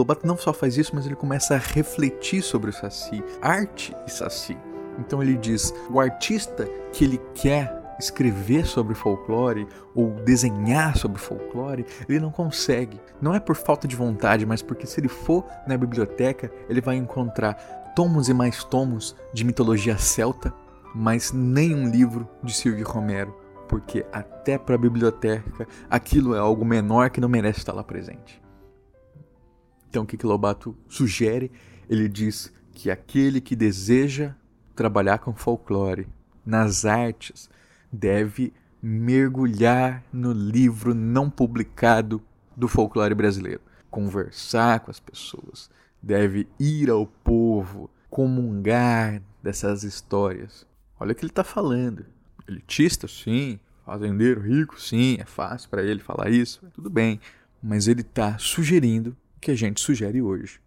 Lobato 0.04 0.28
não 0.28 0.36
só 0.36 0.52
faz 0.52 0.76
isso, 0.78 0.94
mas 0.94 1.06
ele 1.06 1.16
começa 1.16 1.56
a 1.56 1.58
refletir 1.58 2.42
sobre 2.42 2.70
o 2.70 2.74
Saci, 2.74 3.24
arte 3.42 3.96
e 4.06 4.12
Saci. 4.12 4.58
Então 5.00 5.24
ele 5.24 5.38
diz: 5.38 5.74
o 5.90 5.98
artista 5.98 6.66
que 6.92 7.06
ele 7.06 7.22
quer 7.34 7.82
escrever 7.98 8.66
sobre 8.66 8.96
folclore 8.96 9.66
ou 9.96 10.12
desenhar 10.26 10.98
sobre 10.98 11.22
folclore, 11.22 11.86
ele 12.10 12.20
não 12.20 12.32
consegue. 12.32 13.00
Não 13.22 13.34
é 13.34 13.40
por 13.40 13.56
falta 13.56 13.88
de 13.88 13.96
vontade, 13.96 14.46
mas 14.46 14.62
porque 14.62 14.86
se 14.86 15.00
ele 15.00 15.08
for 15.08 15.46
na 15.66 15.78
biblioteca, 15.78 16.52
ele 16.68 16.82
vai 16.82 16.98
encontrar 16.98 17.54
tomos 17.96 18.28
e 18.28 18.34
mais 18.34 18.62
tomos 18.62 19.16
de 19.34 19.46
mitologia 19.46 19.98
celta, 19.98 20.54
mas 20.94 21.32
nenhum 21.32 21.90
livro 21.90 22.28
de 22.44 22.54
Silvio 22.54 22.86
Romero, 22.86 23.34
porque 23.70 24.06
até 24.12 24.58
para 24.58 24.76
a 24.76 24.78
biblioteca 24.78 25.66
aquilo 25.90 26.36
é 26.36 26.40
algo 26.40 26.66
menor 26.66 27.10
que 27.10 27.22
não 27.22 27.30
merece 27.30 27.60
estar 27.60 27.72
lá 27.72 27.86
presente. 27.86 28.43
Então, 29.94 30.02
o 30.02 30.08
que, 30.08 30.18
que 30.18 30.26
Lobato 30.26 30.76
sugere? 30.90 31.52
Ele 31.88 32.10
diz 32.10 32.52
que 32.72 32.90
aquele 32.90 33.40
que 33.40 33.56
deseja 33.56 34.34
trabalhar 34.76 35.20
com 35.20 35.36
folclore, 35.36 36.08
nas 36.44 36.84
artes, 36.84 37.48
deve 37.92 38.52
mergulhar 38.82 40.04
no 40.12 40.32
livro 40.32 40.96
não 40.96 41.30
publicado 41.30 42.20
do 42.58 42.68
folclore 42.68 43.14
brasileiro, 43.14 43.62
conversar 43.92 44.80
com 44.80 44.90
as 44.90 45.00
pessoas, 45.00 45.70
deve 46.02 46.48
ir 46.60 46.90
ao 46.90 47.06
povo, 47.06 47.88
comungar 48.10 49.22
dessas 49.44 49.84
histórias. 49.84 50.66
Olha 51.00 51.12
o 51.12 51.16
que 51.16 51.22
ele 51.24 51.32
está 51.32 51.44
falando. 51.44 52.04
Elitista, 52.48 53.08
sim. 53.08 53.60
Fazendeiro 53.86 54.42
rico, 54.42 54.82
sim. 54.82 55.18
É 55.20 55.26
fácil 55.26 55.70
para 55.70 55.84
ele 55.84 56.00
falar 56.00 56.32
isso. 56.32 56.66
Tudo 56.74 56.90
bem. 56.90 57.20
Mas 57.62 57.88
ele 57.88 58.02
está 58.02 58.40
sugerindo 58.40 59.16
que 59.44 59.52
a 59.52 59.56
gente 59.56 59.82
sugere 59.82 60.22
hoje. 60.22 60.60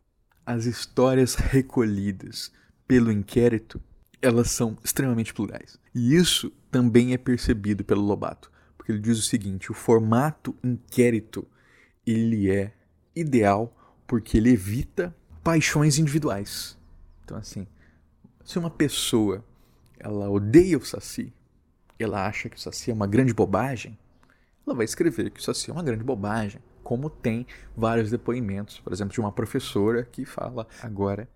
As 0.45 0.65
histórias 0.65 1.35
recolhidas 1.35 2.53
pelo 2.87 3.11
inquérito, 3.11 3.81
elas 4.23 4.51
são 4.51 4.77
extremamente 4.85 5.35
plurais. 5.35 5.79
E 5.95 6.15
isso 6.15 6.53
também 6.71 7.13
é 7.13 7.19
percebido 7.19 7.85
pelo 7.85 8.03
Lobato, 8.03 8.51
porque 8.77 8.93
ele 8.93 9.01
diz 9.01 9.19
o 9.19 9.23
seguinte: 9.23 9.71
o 9.71 9.75
formato 9.75 10.55
inquérito, 10.63 11.47
ele 12.07 12.51
é 12.51 12.73
ideal 13.15 13.73
porque 14.07 14.37
ele 14.37 14.51
evita 14.51 15.15
paixões 15.43 15.99
individuais. 15.99 16.79
Então, 17.25 17.37
assim, 17.37 17.67
se 18.45 18.59
uma 18.59 18.71
pessoa 18.71 19.45
ela 19.99 20.31
odeia 20.31 20.79
o 20.79 20.85
Saci, 20.85 21.33
ela 21.99 22.27
acha 22.27 22.49
que 22.49 22.57
o 22.57 22.61
Saci 22.61 22.91
é 22.91 22.95
uma 22.95 23.07
grande 23.07 23.33
bobagem, 23.33 23.99
ela 24.67 24.77
vai 24.77 24.85
escrever 24.85 25.31
que 25.31 25.41
o 25.41 25.43
Saci 25.43 25.71
é 25.71 25.73
uma 25.73 25.83
grande 25.83 26.05
bobagem. 26.05 26.61
Como 26.87 27.11
tem 27.11 27.45
vários 27.77 28.13
depoimentos, 28.13 28.79
por 28.79 28.93
exemplo, 28.93 29.13
de 29.13 29.19
uma 29.19 29.33
professora 29.33 30.05
que 30.05 30.25
fala 30.25 30.69
agora 30.81 31.29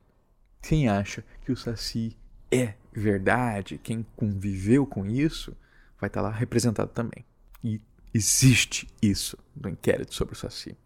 quem 0.62 0.88
acha 0.88 1.24
que 1.44 1.50
o 1.50 1.56
Saci 1.56 2.16
é 2.52 2.74
verdade, 2.92 3.76
quem 3.82 4.06
conviveu 4.14 4.86
com 4.86 5.04
isso, 5.04 5.56
vai 6.00 6.06
estar 6.06 6.20
lá 6.20 6.30
representado 6.30 6.92
também. 6.92 7.24
E 7.64 7.80
existe 8.14 8.86
isso 9.02 9.36
no 9.60 9.68
inquérito 9.68 10.14
sobre 10.14 10.34
o 10.34 10.36
Saci. 10.36 10.78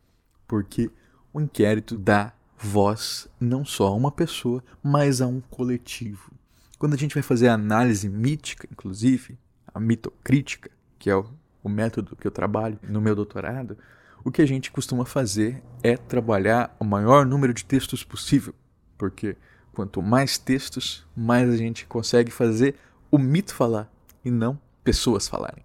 Porque 0.49 0.91
o 1.31 1.43
inquérito 1.43 1.99
dá 1.99 2.33
voz 2.57 3.29
não 3.39 3.67
só 3.67 3.89
a 3.89 3.95
uma 3.95 4.11
pessoa, 4.11 4.65
mas 4.83 5.21
a 5.21 5.27
um 5.27 5.43
coletivo. 5.43 6.33
Quando 6.79 6.95
a 6.95 6.99
gente 6.99 7.13
vai 7.13 7.23
fazer 7.23 7.49
a 7.49 7.55
análise 7.55 8.09
mítica, 8.09 8.67
inclusive, 8.73 9.39
a 9.75 9.79
mitocrítica, 9.79 10.71
que 10.99 11.11
é 11.11 11.15
o, 11.15 11.29
o 11.63 11.69
método 11.69 12.17
que 12.17 12.27
eu 12.27 12.33
trabalho 12.33 12.81
no 12.83 13.03
meu 13.03 13.15
doutorado, 13.15 13.77
o 14.25 14.33
que 14.33 14.41
a 14.41 14.47
gente 14.47 14.73
costuma 14.73 15.05
fazer 15.05 15.63
é 15.83 15.97
trabalhar 15.97 16.75
o 16.81 16.85
maior 16.85 17.27
número 17.27 17.53
de 17.53 17.65
textos 17.65 18.03
possível, 18.03 18.55
porque 18.97 19.37
quanto 19.73 20.01
mais 20.01 20.39
textos, 20.39 21.07
mais 21.15 21.51
a 21.51 21.57
gente 21.57 21.85
consegue 21.87 22.31
fazer 22.31 22.75
o 23.11 23.19
mito 23.19 23.55
falar 23.55 23.93
e 24.25 24.31
não 24.31 24.59
pessoas 24.83 25.29
falarem. 25.29 25.63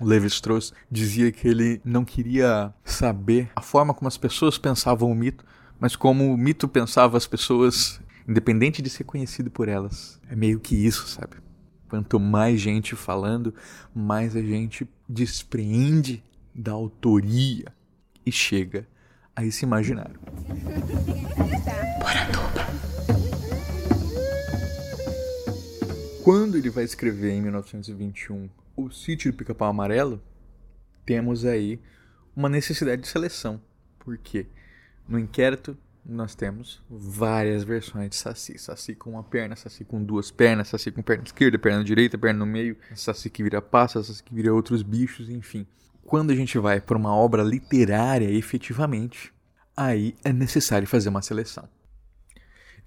O 0.00 0.04
Levi-Strauss 0.06 0.72
dizia 0.90 1.30
que 1.30 1.46
ele 1.46 1.80
não 1.84 2.02
queria 2.04 2.72
saber 2.82 3.50
a 3.54 3.60
forma 3.60 3.92
como 3.92 4.08
as 4.08 4.16
pessoas 4.16 4.56
pensavam 4.56 5.10
o 5.10 5.14
mito, 5.14 5.44
mas 5.78 5.94
como 5.94 6.32
o 6.32 6.38
mito 6.38 6.66
pensava 6.66 7.18
as 7.18 7.26
pessoas, 7.26 8.00
independente 8.26 8.80
de 8.80 8.88
ser 8.88 9.04
conhecido 9.04 9.50
por 9.50 9.68
elas. 9.68 10.18
É 10.30 10.34
meio 10.34 10.58
que 10.58 10.74
isso, 10.74 11.06
sabe? 11.06 11.36
Quanto 11.90 12.18
mais 12.18 12.58
gente 12.58 12.96
falando, 12.96 13.54
mais 13.94 14.34
a 14.34 14.40
gente 14.40 14.88
despreende 15.06 16.22
da 16.60 16.72
autoria 16.72 17.72
e 18.24 18.30
chega 18.30 18.86
a 19.34 19.42
esse 19.44 19.64
imaginário. 19.64 20.20
Quando 26.22 26.58
ele 26.58 26.68
vai 26.68 26.84
escrever 26.84 27.32
em 27.32 27.40
1921 27.40 28.50
O 28.76 28.90
Sítio 28.90 29.32
do 29.32 29.36
Pica-Pau 29.38 29.70
Amarelo, 29.70 30.22
temos 31.06 31.46
aí 31.46 31.80
uma 32.36 32.50
necessidade 32.50 33.00
de 33.02 33.08
seleção. 33.08 33.58
Por 33.98 34.18
quê? 34.18 34.46
No 35.08 35.18
inquérito, 35.18 35.76
nós 36.04 36.34
temos 36.34 36.82
várias 36.90 37.64
versões 37.64 38.10
de 38.10 38.16
Saci. 38.16 38.58
Saci 38.58 38.94
com 38.94 39.12
uma 39.12 39.24
perna, 39.24 39.56
Saci 39.56 39.82
com 39.82 40.04
duas 40.04 40.30
pernas, 40.30 40.68
Saci 40.68 40.90
com 40.90 41.00
perna 41.00 41.24
esquerda, 41.24 41.58
perna 41.58 41.82
direita, 41.82 42.18
perna 42.18 42.40
no 42.40 42.46
meio, 42.46 42.76
Saci 42.94 43.30
que 43.30 43.42
vira 43.42 43.62
passa, 43.62 44.02
Saci 44.02 44.22
que 44.22 44.34
vira 44.34 44.52
outros 44.52 44.82
bichos, 44.82 45.30
enfim. 45.30 45.66
Quando 46.10 46.32
a 46.32 46.34
gente 46.34 46.58
vai 46.58 46.80
para 46.80 46.98
uma 46.98 47.14
obra 47.14 47.40
literária, 47.40 48.28
efetivamente, 48.28 49.32
aí 49.76 50.16
é 50.24 50.32
necessário 50.32 50.88
fazer 50.88 51.08
uma 51.08 51.22
seleção. 51.22 51.68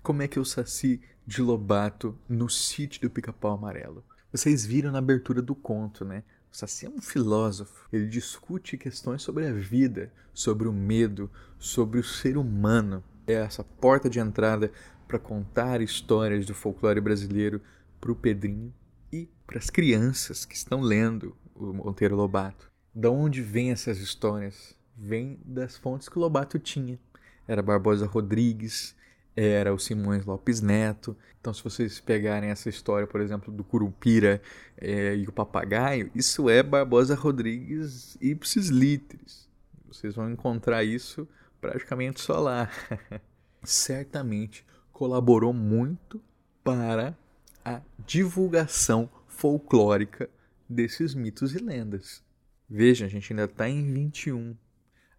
Como 0.01 0.21
é 0.21 0.27
que 0.27 0.41
o 0.41 0.43
Saci 0.43 0.99
de 1.25 1.41
Lobato 1.41 2.19
no 2.27 2.49
sítio 2.49 2.99
do 2.99 3.09
Pica-Pau 3.09 3.53
Amarelo? 3.53 4.03
Vocês 4.29 4.65
viram 4.65 4.91
na 4.91 4.97
abertura 4.97 5.41
do 5.41 5.55
conto, 5.55 6.03
né? 6.03 6.25
O 6.51 6.57
Saci 6.57 6.85
é 6.85 6.89
um 6.89 6.99
filósofo. 6.99 7.87
Ele 7.93 8.07
discute 8.07 8.77
questões 8.77 9.21
sobre 9.21 9.47
a 9.47 9.53
vida, 9.53 10.11
sobre 10.33 10.67
o 10.67 10.73
medo, 10.73 11.31
sobre 11.57 12.01
o 12.01 12.03
ser 12.03 12.35
humano. 12.35 13.01
É 13.25 13.35
essa 13.35 13.63
porta 13.63 14.09
de 14.09 14.19
entrada 14.19 14.69
para 15.07 15.17
contar 15.17 15.79
histórias 15.79 16.45
do 16.45 16.53
folclore 16.53 16.99
brasileiro 16.99 17.61
para 18.01 18.11
o 18.11 18.15
Pedrinho 18.17 18.73
e 19.13 19.29
para 19.47 19.59
as 19.59 19.69
crianças 19.69 20.43
que 20.43 20.57
estão 20.57 20.81
lendo 20.81 21.33
o 21.55 21.71
Monteiro 21.71 22.17
Lobato. 22.17 22.72
Da 22.93 23.09
onde 23.09 23.41
vêm 23.41 23.71
essas 23.71 23.99
histórias? 23.99 24.75
Vem 24.95 25.39
das 25.43 25.75
fontes 25.75 26.07
que 26.07 26.17
o 26.17 26.21
Lobato 26.21 26.59
tinha. 26.59 26.99
Era 27.47 27.61
Barbosa 27.61 28.05
Rodrigues, 28.05 28.95
era 29.35 29.73
o 29.73 29.79
Simões 29.79 30.25
Lopes 30.25 30.61
Neto. 30.61 31.17
Então, 31.41 31.53
se 31.53 31.63
vocês 31.63 31.99
pegarem 31.99 32.49
essa 32.49 32.69
história, 32.69 33.07
por 33.07 33.19
exemplo, 33.19 33.51
do 33.51 33.63
Curupira 33.63 34.41
é, 34.77 35.15
e 35.15 35.27
o 35.27 35.31
Papagaio, 35.31 36.11
isso 36.13 36.49
é 36.49 36.61
Barbosa 36.61 37.15
Rodrigues 37.15 38.17
ipsis 38.21 38.69
literis. 38.69 39.49
Vocês 39.87 40.15
vão 40.15 40.31
encontrar 40.31 40.83
isso 40.83 41.27
praticamente 41.59 42.21
só 42.21 42.39
lá. 42.39 42.69
Certamente 43.63 44.65
colaborou 44.91 45.53
muito 45.53 46.21
para 46.63 47.17
a 47.65 47.81
divulgação 48.05 49.09
folclórica 49.27 50.29
desses 50.69 51.13
mitos 51.13 51.55
e 51.55 51.57
lendas. 51.57 52.23
Veja, 52.69 53.05
a 53.05 53.09
gente 53.09 53.31
ainda 53.31 53.45
está 53.45 53.67
em 53.67 53.91
21. 53.91 54.55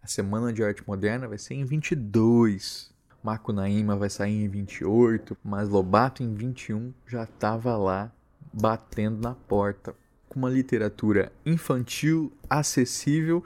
A 0.01 0.07
Semana 0.07 0.51
de 0.51 0.63
Arte 0.63 0.85
Moderna 0.87 1.27
vai 1.27 1.37
ser 1.37 1.55
em 1.55 1.65
22. 1.65 2.93
Macunaíma 3.23 3.95
vai 3.95 4.09
sair 4.09 4.43
em 4.43 4.47
28, 4.47 5.35
mas 5.43 5.67
Lobato 5.67 6.21
em 6.21 6.33
21 6.35 6.93
já 7.07 7.23
estava 7.23 7.75
lá 7.75 8.11
batendo 8.53 9.19
na 9.19 9.33
porta 9.33 9.95
com 10.29 10.37
uma 10.37 10.49
literatura 10.49 11.31
infantil, 11.43 12.31
acessível 12.47 13.43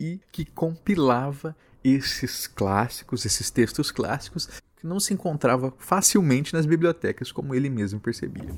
e 0.00 0.20
que 0.32 0.44
compilava 0.44 1.54
esses 1.84 2.46
clássicos, 2.46 3.24
esses 3.24 3.50
textos 3.50 3.90
clássicos 3.90 4.48
que 4.76 4.86
não 4.86 4.98
se 4.98 5.14
encontrava 5.14 5.72
facilmente 5.78 6.54
nas 6.54 6.66
bibliotecas, 6.66 7.30
como 7.30 7.54
ele 7.54 7.68
mesmo 7.70 8.00
percebia. 8.00 8.48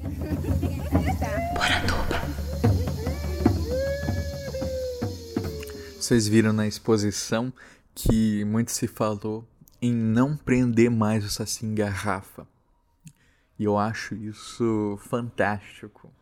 Vocês 6.03 6.27
viram 6.27 6.53
na 6.53 6.67
exposição 6.67 7.53
que 7.95 8.45
muito 8.45 8.73
se 8.73 8.89
falou 8.89 9.47
em 9.81 9.95
não 9.95 10.37
prender 10.37 10.91
mais 10.91 11.25
o 11.25 11.31
Saci 11.31 11.65
em 11.65 11.77
garrafa. 11.77 12.45
E 13.57 13.63
eu 13.63 13.79
acho 13.79 14.17
isso 14.17 14.99
fantástico, 14.99 16.13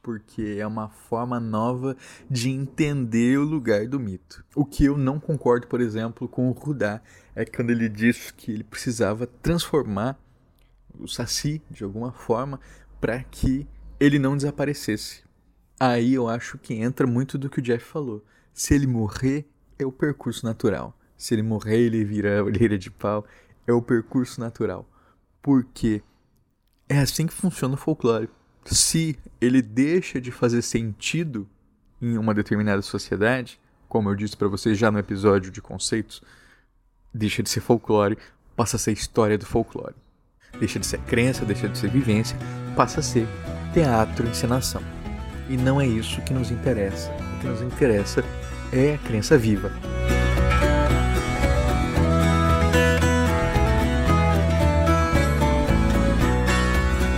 porque 0.00 0.58
é 0.60 0.64
uma 0.64 0.88
forma 0.88 1.40
nova 1.40 1.96
de 2.30 2.50
entender 2.50 3.36
o 3.36 3.42
lugar 3.42 3.88
do 3.88 3.98
mito. 3.98 4.44
O 4.54 4.64
que 4.64 4.84
eu 4.84 4.96
não 4.96 5.18
concordo, 5.18 5.66
por 5.66 5.80
exemplo, 5.80 6.28
com 6.28 6.48
o 6.48 6.52
Rudá 6.52 7.02
é 7.34 7.44
quando 7.44 7.70
ele 7.70 7.88
diz 7.88 8.30
que 8.30 8.52
ele 8.52 8.62
precisava 8.62 9.26
transformar 9.26 10.16
o 10.96 11.08
Saci 11.08 11.60
de 11.68 11.82
alguma 11.82 12.12
forma 12.12 12.60
para 13.00 13.24
que 13.24 13.66
ele 13.98 14.20
não 14.20 14.36
desaparecesse. 14.36 15.24
Aí 15.80 16.14
eu 16.14 16.28
acho 16.28 16.58
que 16.58 16.74
entra 16.74 17.08
muito 17.08 17.36
do 17.36 17.50
que 17.50 17.58
o 17.58 17.62
Jeff 17.62 17.84
falou. 17.84 18.24
Se 18.60 18.74
ele 18.74 18.86
morrer, 18.86 19.48
é 19.78 19.86
o 19.86 19.90
percurso 19.90 20.44
natural. 20.44 20.94
Se 21.16 21.32
ele 21.32 21.42
morrer, 21.42 21.78
ele 21.78 22.04
vira 22.04 22.44
olheira 22.44 22.76
de 22.76 22.90
pau. 22.90 23.24
É 23.66 23.72
o 23.72 23.80
percurso 23.80 24.38
natural. 24.38 24.86
Porque 25.40 26.02
é 26.86 26.98
assim 26.98 27.26
que 27.26 27.32
funciona 27.32 27.72
o 27.72 27.78
folclore. 27.78 28.28
Se 28.66 29.18
ele 29.40 29.62
deixa 29.62 30.20
de 30.20 30.30
fazer 30.30 30.60
sentido 30.60 31.48
em 32.02 32.18
uma 32.18 32.34
determinada 32.34 32.82
sociedade, 32.82 33.58
como 33.88 34.10
eu 34.10 34.14
disse 34.14 34.36
para 34.36 34.46
vocês 34.46 34.76
já 34.76 34.90
no 34.90 34.98
episódio 34.98 35.50
de 35.50 35.62
conceitos, 35.62 36.20
deixa 37.14 37.42
de 37.42 37.48
ser 37.48 37.60
folclore, 37.60 38.18
passa 38.54 38.76
a 38.76 38.78
ser 38.78 38.92
história 38.92 39.38
do 39.38 39.46
folclore. 39.46 39.96
Deixa 40.58 40.78
de 40.78 40.84
ser 40.84 41.00
crença, 41.04 41.46
deixa 41.46 41.66
de 41.66 41.78
ser 41.78 41.88
vivência, 41.88 42.36
passa 42.76 43.00
a 43.00 43.02
ser 43.02 43.26
teatro, 43.72 44.28
encenação. 44.28 44.82
E 45.48 45.56
não 45.56 45.80
é 45.80 45.86
isso 45.86 46.20
que 46.20 46.34
nos 46.34 46.50
interessa. 46.50 47.10
O 47.10 47.40
que 47.40 47.46
nos 47.46 47.62
interessa 47.62 48.22
é 48.72 48.94
a 48.94 48.98
crença 49.06 49.36
viva. 49.36 49.70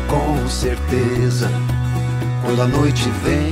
Com 0.08 0.48
certeza, 0.48 1.50
quando 2.42 2.62
a 2.62 2.66
noite 2.66 3.08
vem, 3.24 3.50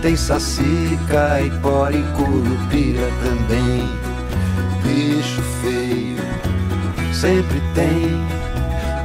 tem 0.00 0.16
saci, 0.16 0.98
caipora 1.08 1.94
e 1.94 2.02
curupira 2.16 3.08
também. 3.22 3.88
Bicho 4.82 5.42
feio, 5.62 6.18
sempre 7.12 7.60
tem, 7.74 8.20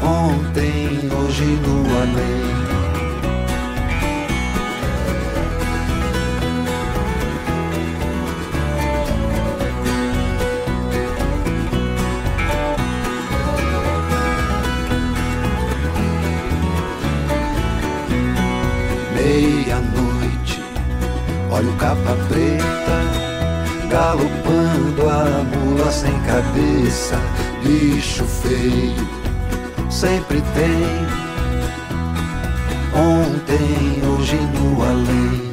ontem, 0.02 1.10
hoje 1.12 1.44
no 1.44 1.86
além. 2.02 2.77
Cabeça, 26.38 27.16
bicho 27.64 28.24
feio, 28.24 29.90
sempre 29.90 30.38
tem. 30.54 31.08
Ontem, 32.94 34.06
hoje 34.08 34.36
no 34.36 34.84
além. 34.84 35.48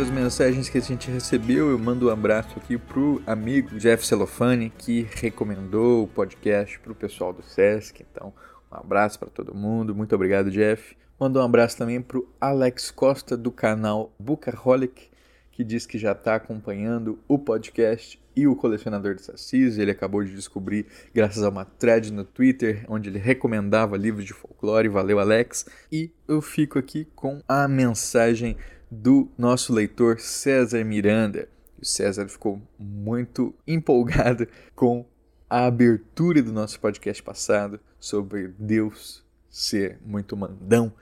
As 0.00 0.10
mensagens 0.10 0.68
que 0.68 0.78
a 0.78 0.80
gente 0.80 1.10
recebeu, 1.10 1.70
eu 1.70 1.78
mando 1.78 2.06
um 2.06 2.10
abraço 2.10 2.56
aqui 2.56 2.78
pro 2.78 3.20
amigo 3.26 3.76
Jeff 3.80 4.06
Celofane, 4.06 4.70
que 4.70 5.08
recomendou 5.16 6.04
o 6.04 6.06
podcast 6.06 6.78
pro 6.78 6.94
pessoal 6.94 7.32
do 7.32 7.42
Sesc. 7.42 8.04
Então, 8.12 8.32
um 8.70 8.76
abraço 8.76 9.18
para 9.18 9.28
todo 9.28 9.52
mundo. 9.54 9.92
Muito 9.92 10.14
obrigado, 10.14 10.52
Jeff. 10.52 11.01
Mando 11.22 11.38
um 11.38 11.44
abraço 11.44 11.78
também 11.78 12.02
pro 12.02 12.28
Alex 12.40 12.90
Costa, 12.90 13.36
do 13.36 13.52
canal 13.52 14.12
Bookaholic, 14.18 15.08
que 15.52 15.62
diz 15.62 15.86
que 15.86 15.96
já 15.96 16.10
está 16.10 16.34
acompanhando 16.34 17.16
o 17.28 17.38
podcast 17.38 18.20
e 18.34 18.48
o 18.48 18.56
colecionador 18.56 19.14
de 19.14 19.22
sacis. 19.22 19.78
Ele 19.78 19.92
acabou 19.92 20.24
de 20.24 20.34
descobrir 20.34 20.84
graças 21.14 21.44
a 21.44 21.48
uma 21.48 21.64
thread 21.64 22.12
no 22.12 22.24
Twitter 22.24 22.84
onde 22.88 23.08
ele 23.08 23.20
recomendava 23.20 23.96
livros 23.96 24.24
de 24.24 24.32
folclore. 24.32 24.88
Valeu, 24.88 25.20
Alex. 25.20 25.64
E 25.92 26.10
eu 26.26 26.42
fico 26.42 26.76
aqui 26.76 27.06
com 27.14 27.40
a 27.46 27.68
mensagem 27.68 28.56
do 28.90 29.30
nosso 29.38 29.72
leitor 29.72 30.18
César 30.18 30.84
Miranda. 30.84 31.48
O 31.80 31.86
César 31.86 32.26
ficou 32.26 32.60
muito 32.76 33.54
empolgado 33.64 34.48
com 34.74 35.06
a 35.48 35.66
abertura 35.66 36.42
do 36.42 36.52
nosso 36.52 36.80
podcast 36.80 37.22
passado 37.22 37.78
sobre 38.00 38.48
Deus 38.58 39.22
ser 39.48 40.00
muito 40.04 40.36
mandão 40.36 40.92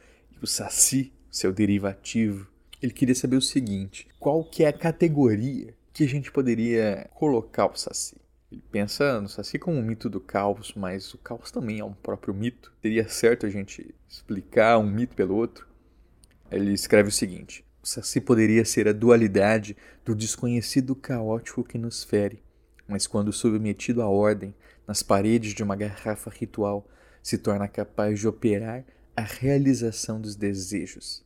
o 0.43 0.47
Saci, 0.47 1.13
seu 1.31 1.53
derivativo. 1.53 2.49
Ele 2.83 2.93
queria 2.93 3.15
saber 3.15 3.37
o 3.37 3.43
seguinte: 3.43 4.09
qual 4.19 4.45
que 4.45 4.65
é 4.65 4.69
a 4.69 4.73
categoria 4.73 5.75
que 5.93 6.05
a 6.05 6.09
gente 6.09 6.33
poderia 6.33 7.09
colocar 7.15 7.67
o 7.67 7.77
Saci? 7.77 8.17
Ele 8.51 8.63
pensa 8.73 9.21
no 9.21 9.29
Saci 9.29 9.59
como 9.59 9.77
um 9.77 9.83
mito 9.83 10.09
do 10.09 10.21
caos, 10.21 10.73
mas 10.75 11.15
o 11.15 11.19
caos 11.19 11.51
também 11.51 11.79
é 11.79 11.85
um 11.85 11.93
próprio 11.93 12.35
mito. 12.35 12.73
Seria 12.83 13.09
certo 13.09 13.47
a 13.47 13.51
gente 13.51 13.95
explicar 14.09 14.79
um 14.79 14.91
mito 14.91 15.15
pelo 15.15 15.37
outro? 15.37 15.69
Ele 16.51 16.73
escreve 16.73 17.11
o 17.11 17.13
seguinte: 17.13 17.65
o 17.83 17.87
Saci 17.87 18.21
poderia 18.21 18.65
ser 18.65 18.89
a 18.89 18.93
dualidade 18.93 19.77
do 20.05 20.15
desconhecido 20.15 20.97
caótico 20.97 21.63
que 21.63 21.79
nos 21.79 22.03
fere, 22.03 22.43
mas 22.89 23.07
quando 23.07 23.33
submetido 23.33 24.03
à 24.03 24.09
ordem, 24.09 24.55
nas 24.87 25.03
paredes 25.03 25.55
de 25.55 25.63
uma 25.63 25.77
garrafa 25.77 26.31
ritual, 26.31 26.89
se 27.23 27.39
torna 27.39 27.69
capaz 27.69 28.19
de 28.19 28.27
operar 28.27 28.85
a 29.21 29.25
realização 29.25 30.19
dos 30.19 30.35
desejos. 30.35 31.23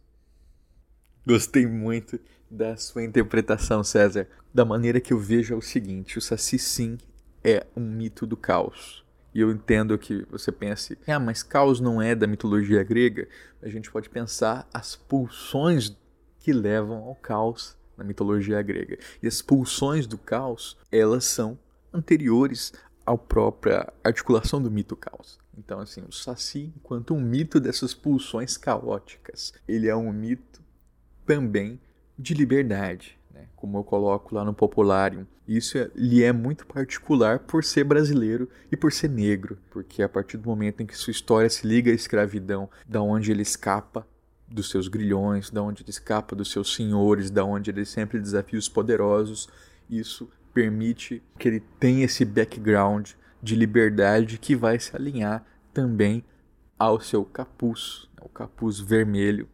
Gostei 1.25 1.65
muito 1.65 2.19
da 2.51 2.77
sua 2.77 3.05
interpretação, 3.05 3.85
César. 3.85 4.29
Da 4.53 4.65
maneira 4.65 5.01
que 5.01 5.13
eu 5.13 5.19
vejo 5.19 5.55
é 5.55 5.57
o 5.57 5.63
seguinte: 5.63 6.19
o 6.19 6.21
Saci 6.21 6.59
sim 6.59 6.99
é 7.43 7.65
um 7.77 7.81
mito 7.81 8.27
do 8.27 8.37
caos. 8.37 9.05
E 9.33 9.41
eu 9.41 9.51
entendo 9.51 9.97
que 9.97 10.27
você 10.31 10.53
pense, 10.53 10.99
ah, 11.07 11.19
mas 11.19 11.43
caos 11.43 11.81
não 11.81 12.03
é 12.03 12.15
da 12.15 12.27
mitologia 12.27 12.83
grega. 12.83 13.29
A 13.63 13.69
gente 13.69 13.91
pode 13.91 14.09
pensar 14.09 14.69
as 14.73 14.95
pulsões 14.97 15.97
que 16.39 16.53
levam 16.53 16.99
ao 16.99 17.15
caos 17.17 17.77
na 17.97 18.05
mitologia 18.05 18.61
grega. 18.63 18.99
E 19.23 19.27
as 19.27 19.41
pulsões 19.41 20.07
do 20.07 20.19
caos, 20.19 20.77
elas 20.91 21.25
são 21.25 21.59
anteriores 21.93 22.73
à 23.07 23.17
própria 23.17 23.93
articulação 24.05 24.63
do 24.63 24.71
mito 24.71 24.97
caos. 24.97 25.44
Então, 25.59 25.81
assim, 25.81 26.03
o 26.09 26.13
Saci, 26.13 26.73
enquanto 26.77 27.15
um 27.15 27.21
mito 27.21 27.61
dessas 27.61 27.95
pulsões 27.95 28.57
caóticas, 28.57 29.53
ele 29.67 29.89
é 29.89 29.97
um 29.97 30.13
mito 30.13 30.63
também 31.27 31.81
de 32.19 32.35
liberdade, 32.35 33.19
né? 33.33 33.47
como 33.57 33.79
eu 33.79 33.85
coloco 33.85 34.35
lá 34.35 34.45
no 34.45 34.55
Popularium. 34.55 35.27
Isso 35.47 35.77
é, 35.77 35.91
lhe 35.95 36.23
é 36.23 36.33
muito 36.33 36.67
particular 36.67 37.41
por 37.41 37.63
ser 37.65 37.85
brasileiro 37.85 38.49
e 38.71 38.77
por 38.77 38.93
ser 38.93 39.11
negro, 39.11 39.59
porque 39.71 40.03
a 40.03 40.09
partir 40.09 40.37
do 40.37 40.49
momento 40.49 40.83
em 40.83 40.87
que 40.87 40.97
sua 40.97 41.11
história 41.11 41.51
se 41.51 41.67
liga 41.67 41.91
à 41.91 41.95
escravidão, 41.95 42.69
da 42.89 43.03
onde 43.03 43.31
ele 43.31 43.43
escapa 43.43 44.07
dos 44.49 44.71
seus 44.71 44.89
grilhões, 44.89 45.51
da 45.51 45.63
onde 45.63 45.83
ele 45.83 45.91
escapa 45.91 46.35
dos 46.35 46.51
seus 46.51 46.75
senhores, 46.75 47.31
da 47.31 47.45
onde 47.45 47.71
ele 47.71 47.85
sempre 47.85 48.21
desafia 48.21 48.59
os 48.59 48.69
poderosos, 48.69 49.49
isso 49.91 50.31
permite 50.53 51.23
que 51.39 51.49
ele 51.49 51.61
tenha 51.61 52.05
esse 52.05 52.25
background 52.25 53.11
de 53.45 53.55
liberdade 53.55 54.39
que 54.39 54.57
vai 54.57 54.81
se 54.81 54.97
alinhar 54.97 55.45
também 55.71 56.25
ao 56.79 56.99
seu 56.99 57.27
capuz, 57.27 58.09
o 58.23 58.29
capuz 58.29 58.81
vermelho, 58.81 59.47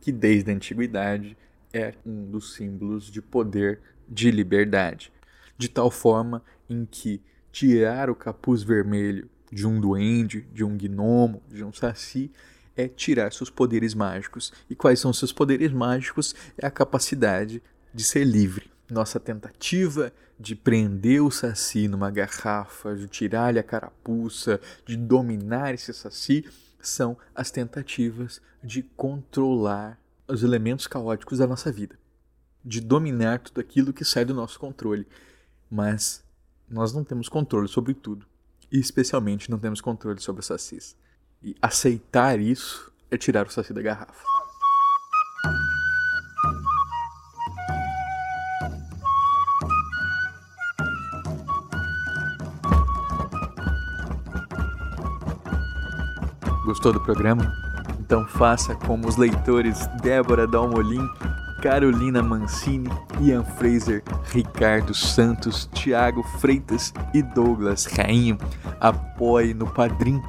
que 0.00 0.12
desde 0.12 0.52
a 0.52 0.54
antiguidade 0.54 1.36
é 1.72 1.92
um 2.06 2.30
dos 2.30 2.54
símbolos 2.54 3.10
de 3.10 3.20
poder 3.20 3.80
de 4.08 4.30
liberdade, 4.30 5.12
de 5.58 5.68
tal 5.68 5.90
forma 5.90 6.40
em 6.70 6.86
que 6.88 7.20
tirar 7.50 8.08
o 8.08 8.14
capuz 8.14 8.62
vermelho 8.62 9.28
de 9.50 9.66
um 9.66 9.80
duende, 9.80 10.42
de 10.52 10.62
um 10.62 10.78
gnomo, 10.78 11.42
de 11.50 11.64
um 11.64 11.72
saci, 11.72 12.30
é 12.76 12.86
tirar 12.86 13.32
seus 13.32 13.50
poderes 13.50 13.92
mágicos. 13.92 14.52
E 14.70 14.76
quais 14.76 15.00
são 15.00 15.12
seus 15.12 15.32
poderes 15.32 15.72
mágicos? 15.72 16.32
É 16.56 16.64
a 16.64 16.70
capacidade 16.70 17.60
de 17.92 18.04
ser 18.04 18.24
livre. 18.24 18.70
Nossa 18.88 19.18
tentativa 19.18 20.12
de 20.42 20.56
prender 20.56 21.22
o 21.22 21.30
saci 21.30 21.86
numa 21.86 22.10
garrafa, 22.10 22.96
de 22.96 23.06
tirar-lhe 23.06 23.60
a 23.60 23.62
carapuça, 23.62 24.60
de 24.84 24.96
dominar 24.96 25.72
esse 25.72 25.94
saci, 25.94 26.44
são 26.80 27.16
as 27.32 27.52
tentativas 27.52 28.42
de 28.62 28.82
controlar 28.82 30.00
os 30.26 30.42
elementos 30.42 30.88
caóticos 30.88 31.38
da 31.38 31.46
nossa 31.46 31.70
vida, 31.70 31.96
de 32.64 32.80
dominar 32.80 33.38
tudo 33.38 33.60
aquilo 33.60 33.92
que 33.92 34.04
sai 34.04 34.24
do 34.24 34.34
nosso 34.34 34.58
controle. 34.58 35.06
Mas 35.70 36.24
nós 36.68 36.92
não 36.92 37.04
temos 37.04 37.28
controle 37.28 37.68
sobre 37.68 37.94
tudo, 37.94 38.26
e 38.70 38.80
especialmente 38.80 39.48
não 39.48 39.60
temos 39.60 39.80
controle 39.80 40.20
sobre 40.20 40.40
os 40.40 40.46
sacis. 40.46 40.96
E 41.40 41.54
aceitar 41.62 42.40
isso 42.40 42.92
é 43.12 43.16
tirar 43.16 43.46
o 43.46 43.50
saci 43.50 43.72
da 43.72 43.80
garrafa. 43.80 44.31
Gostou 56.82 56.94
do 56.94 57.00
programa? 57.00 57.54
Então 58.00 58.26
faça 58.26 58.74
como 58.74 59.06
os 59.06 59.16
leitores 59.16 59.86
Débora 60.02 60.48
Dalmolin, 60.48 61.08
Carolina 61.62 62.20
Mancini, 62.20 62.90
Ian 63.20 63.44
Fraser, 63.44 64.02
Ricardo 64.32 64.92
Santos, 64.92 65.70
Tiago 65.72 66.24
Freitas 66.40 66.92
e 67.14 67.22
Douglas 67.22 67.86
Rainho. 67.86 68.36
Apoie 68.80 69.54
no 69.54 69.64
padrim.com.br 69.64 70.26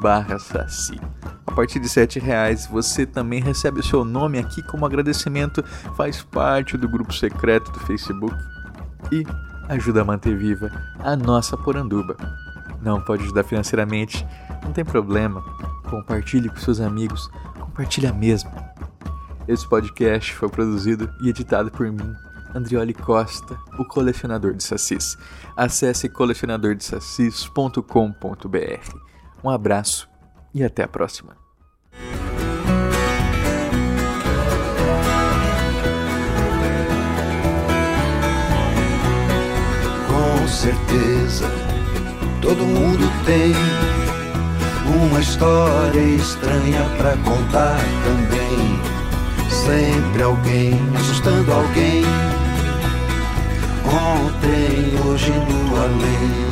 barra 0.00 0.38
saci. 0.38 0.98
A 1.46 1.52
partir 1.52 1.78
de 1.78 1.88
R$ 1.88 2.18
reais 2.18 2.66
você 2.66 3.04
também 3.04 3.42
recebe 3.42 3.80
o 3.80 3.84
seu 3.84 4.06
nome 4.06 4.38
aqui 4.38 4.62
como 4.62 4.86
agradecimento, 4.86 5.62
faz 5.98 6.22
parte 6.22 6.78
do 6.78 6.88
grupo 6.88 7.12
secreto 7.12 7.70
do 7.72 7.80
Facebook 7.80 8.34
e 9.12 9.22
ajuda 9.68 10.00
a 10.00 10.04
manter 10.04 10.34
viva 10.34 10.72
a 11.00 11.14
nossa 11.14 11.58
poranduba. 11.58 12.16
Não 12.80 13.00
pode 13.00 13.24
ajudar 13.24 13.42
financeiramente? 13.42 14.24
Não 14.66 14.72
tem 14.72 14.84
problema. 14.84 15.42
Compartilhe 15.88 16.48
com 16.48 16.56
seus 16.56 16.80
amigos. 16.80 17.30
Compartilha 17.60 18.12
mesmo. 18.12 18.50
Esse 19.46 19.68
podcast 19.68 20.34
foi 20.34 20.48
produzido 20.48 21.08
e 21.22 21.28
editado 21.28 21.70
por 21.70 21.86
mim, 21.86 22.12
Andrioli 22.52 22.92
Costa, 22.92 23.56
o 23.78 23.84
colecionador 23.84 24.54
de 24.54 24.64
sacis. 24.64 25.16
Acesse 25.56 26.08
colecionadordesacis.com.br. 26.08 28.96
Um 29.44 29.50
abraço 29.50 30.08
e 30.52 30.64
até 30.64 30.82
a 30.82 30.88
próxima. 30.88 31.36
Com 40.08 40.48
certeza, 40.48 41.48
todo 42.42 42.64
mundo 42.64 43.04
tem 43.24 43.52
uma 44.88 45.20
história 45.20 46.00
estranha 46.00 46.84
pra 46.96 47.16
contar 47.18 47.78
também. 48.04 48.80
Sempre 49.48 50.22
alguém 50.22 50.80
assustando 50.96 51.52
alguém. 51.52 52.04
Ontem, 53.86 54.98
hoje 55.04 55.32
no 55.32 55.76
além. 55.76 56.46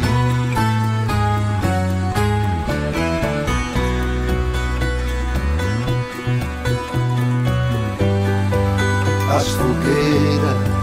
As 9.36 9.48
fogueiras 9.48 10.74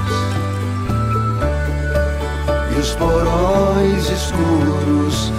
e 2.75 2.79
os 2.79 2.91
porões 2.95 4.09
escuros 4.09 5.31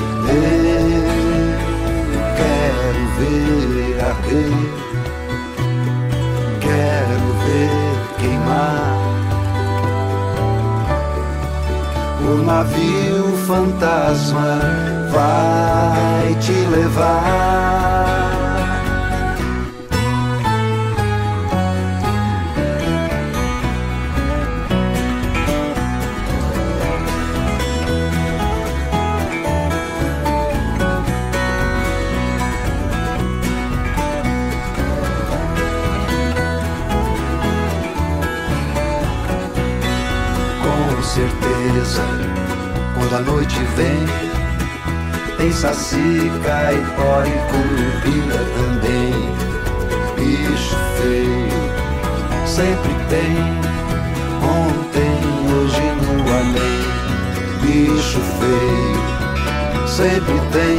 ver 3.19 4.01
arder, 4.01 4.53
quero 6.61 7.21
ver 7.45 7.93
queimar 8.19 9.03
o 12.25 12.43
navio 12.43 13.37
fantasma 13.47 14.61
vai 15.11 16.35
te 16.37 16.53
levar. 16.53 18.22
Saci, 46.03 46.30
caipora 46.44 47.28
e 47.28 47.38
curupira 47.50 48.40
também. 48.57 49.14
Bicho 50.16 50.76
feio, 50.96 51.62
sempre 52.46 52.92
tem, 53.09 53.36
ontem, 54.42 55.18
hoje 55.48 55.86
no 56.03 56.14
além. 56.32 56.82
Bicho 57.62 58.20
feio, 58.38 59.03
sempre 59.86 60.38
tem, 60.53 60.72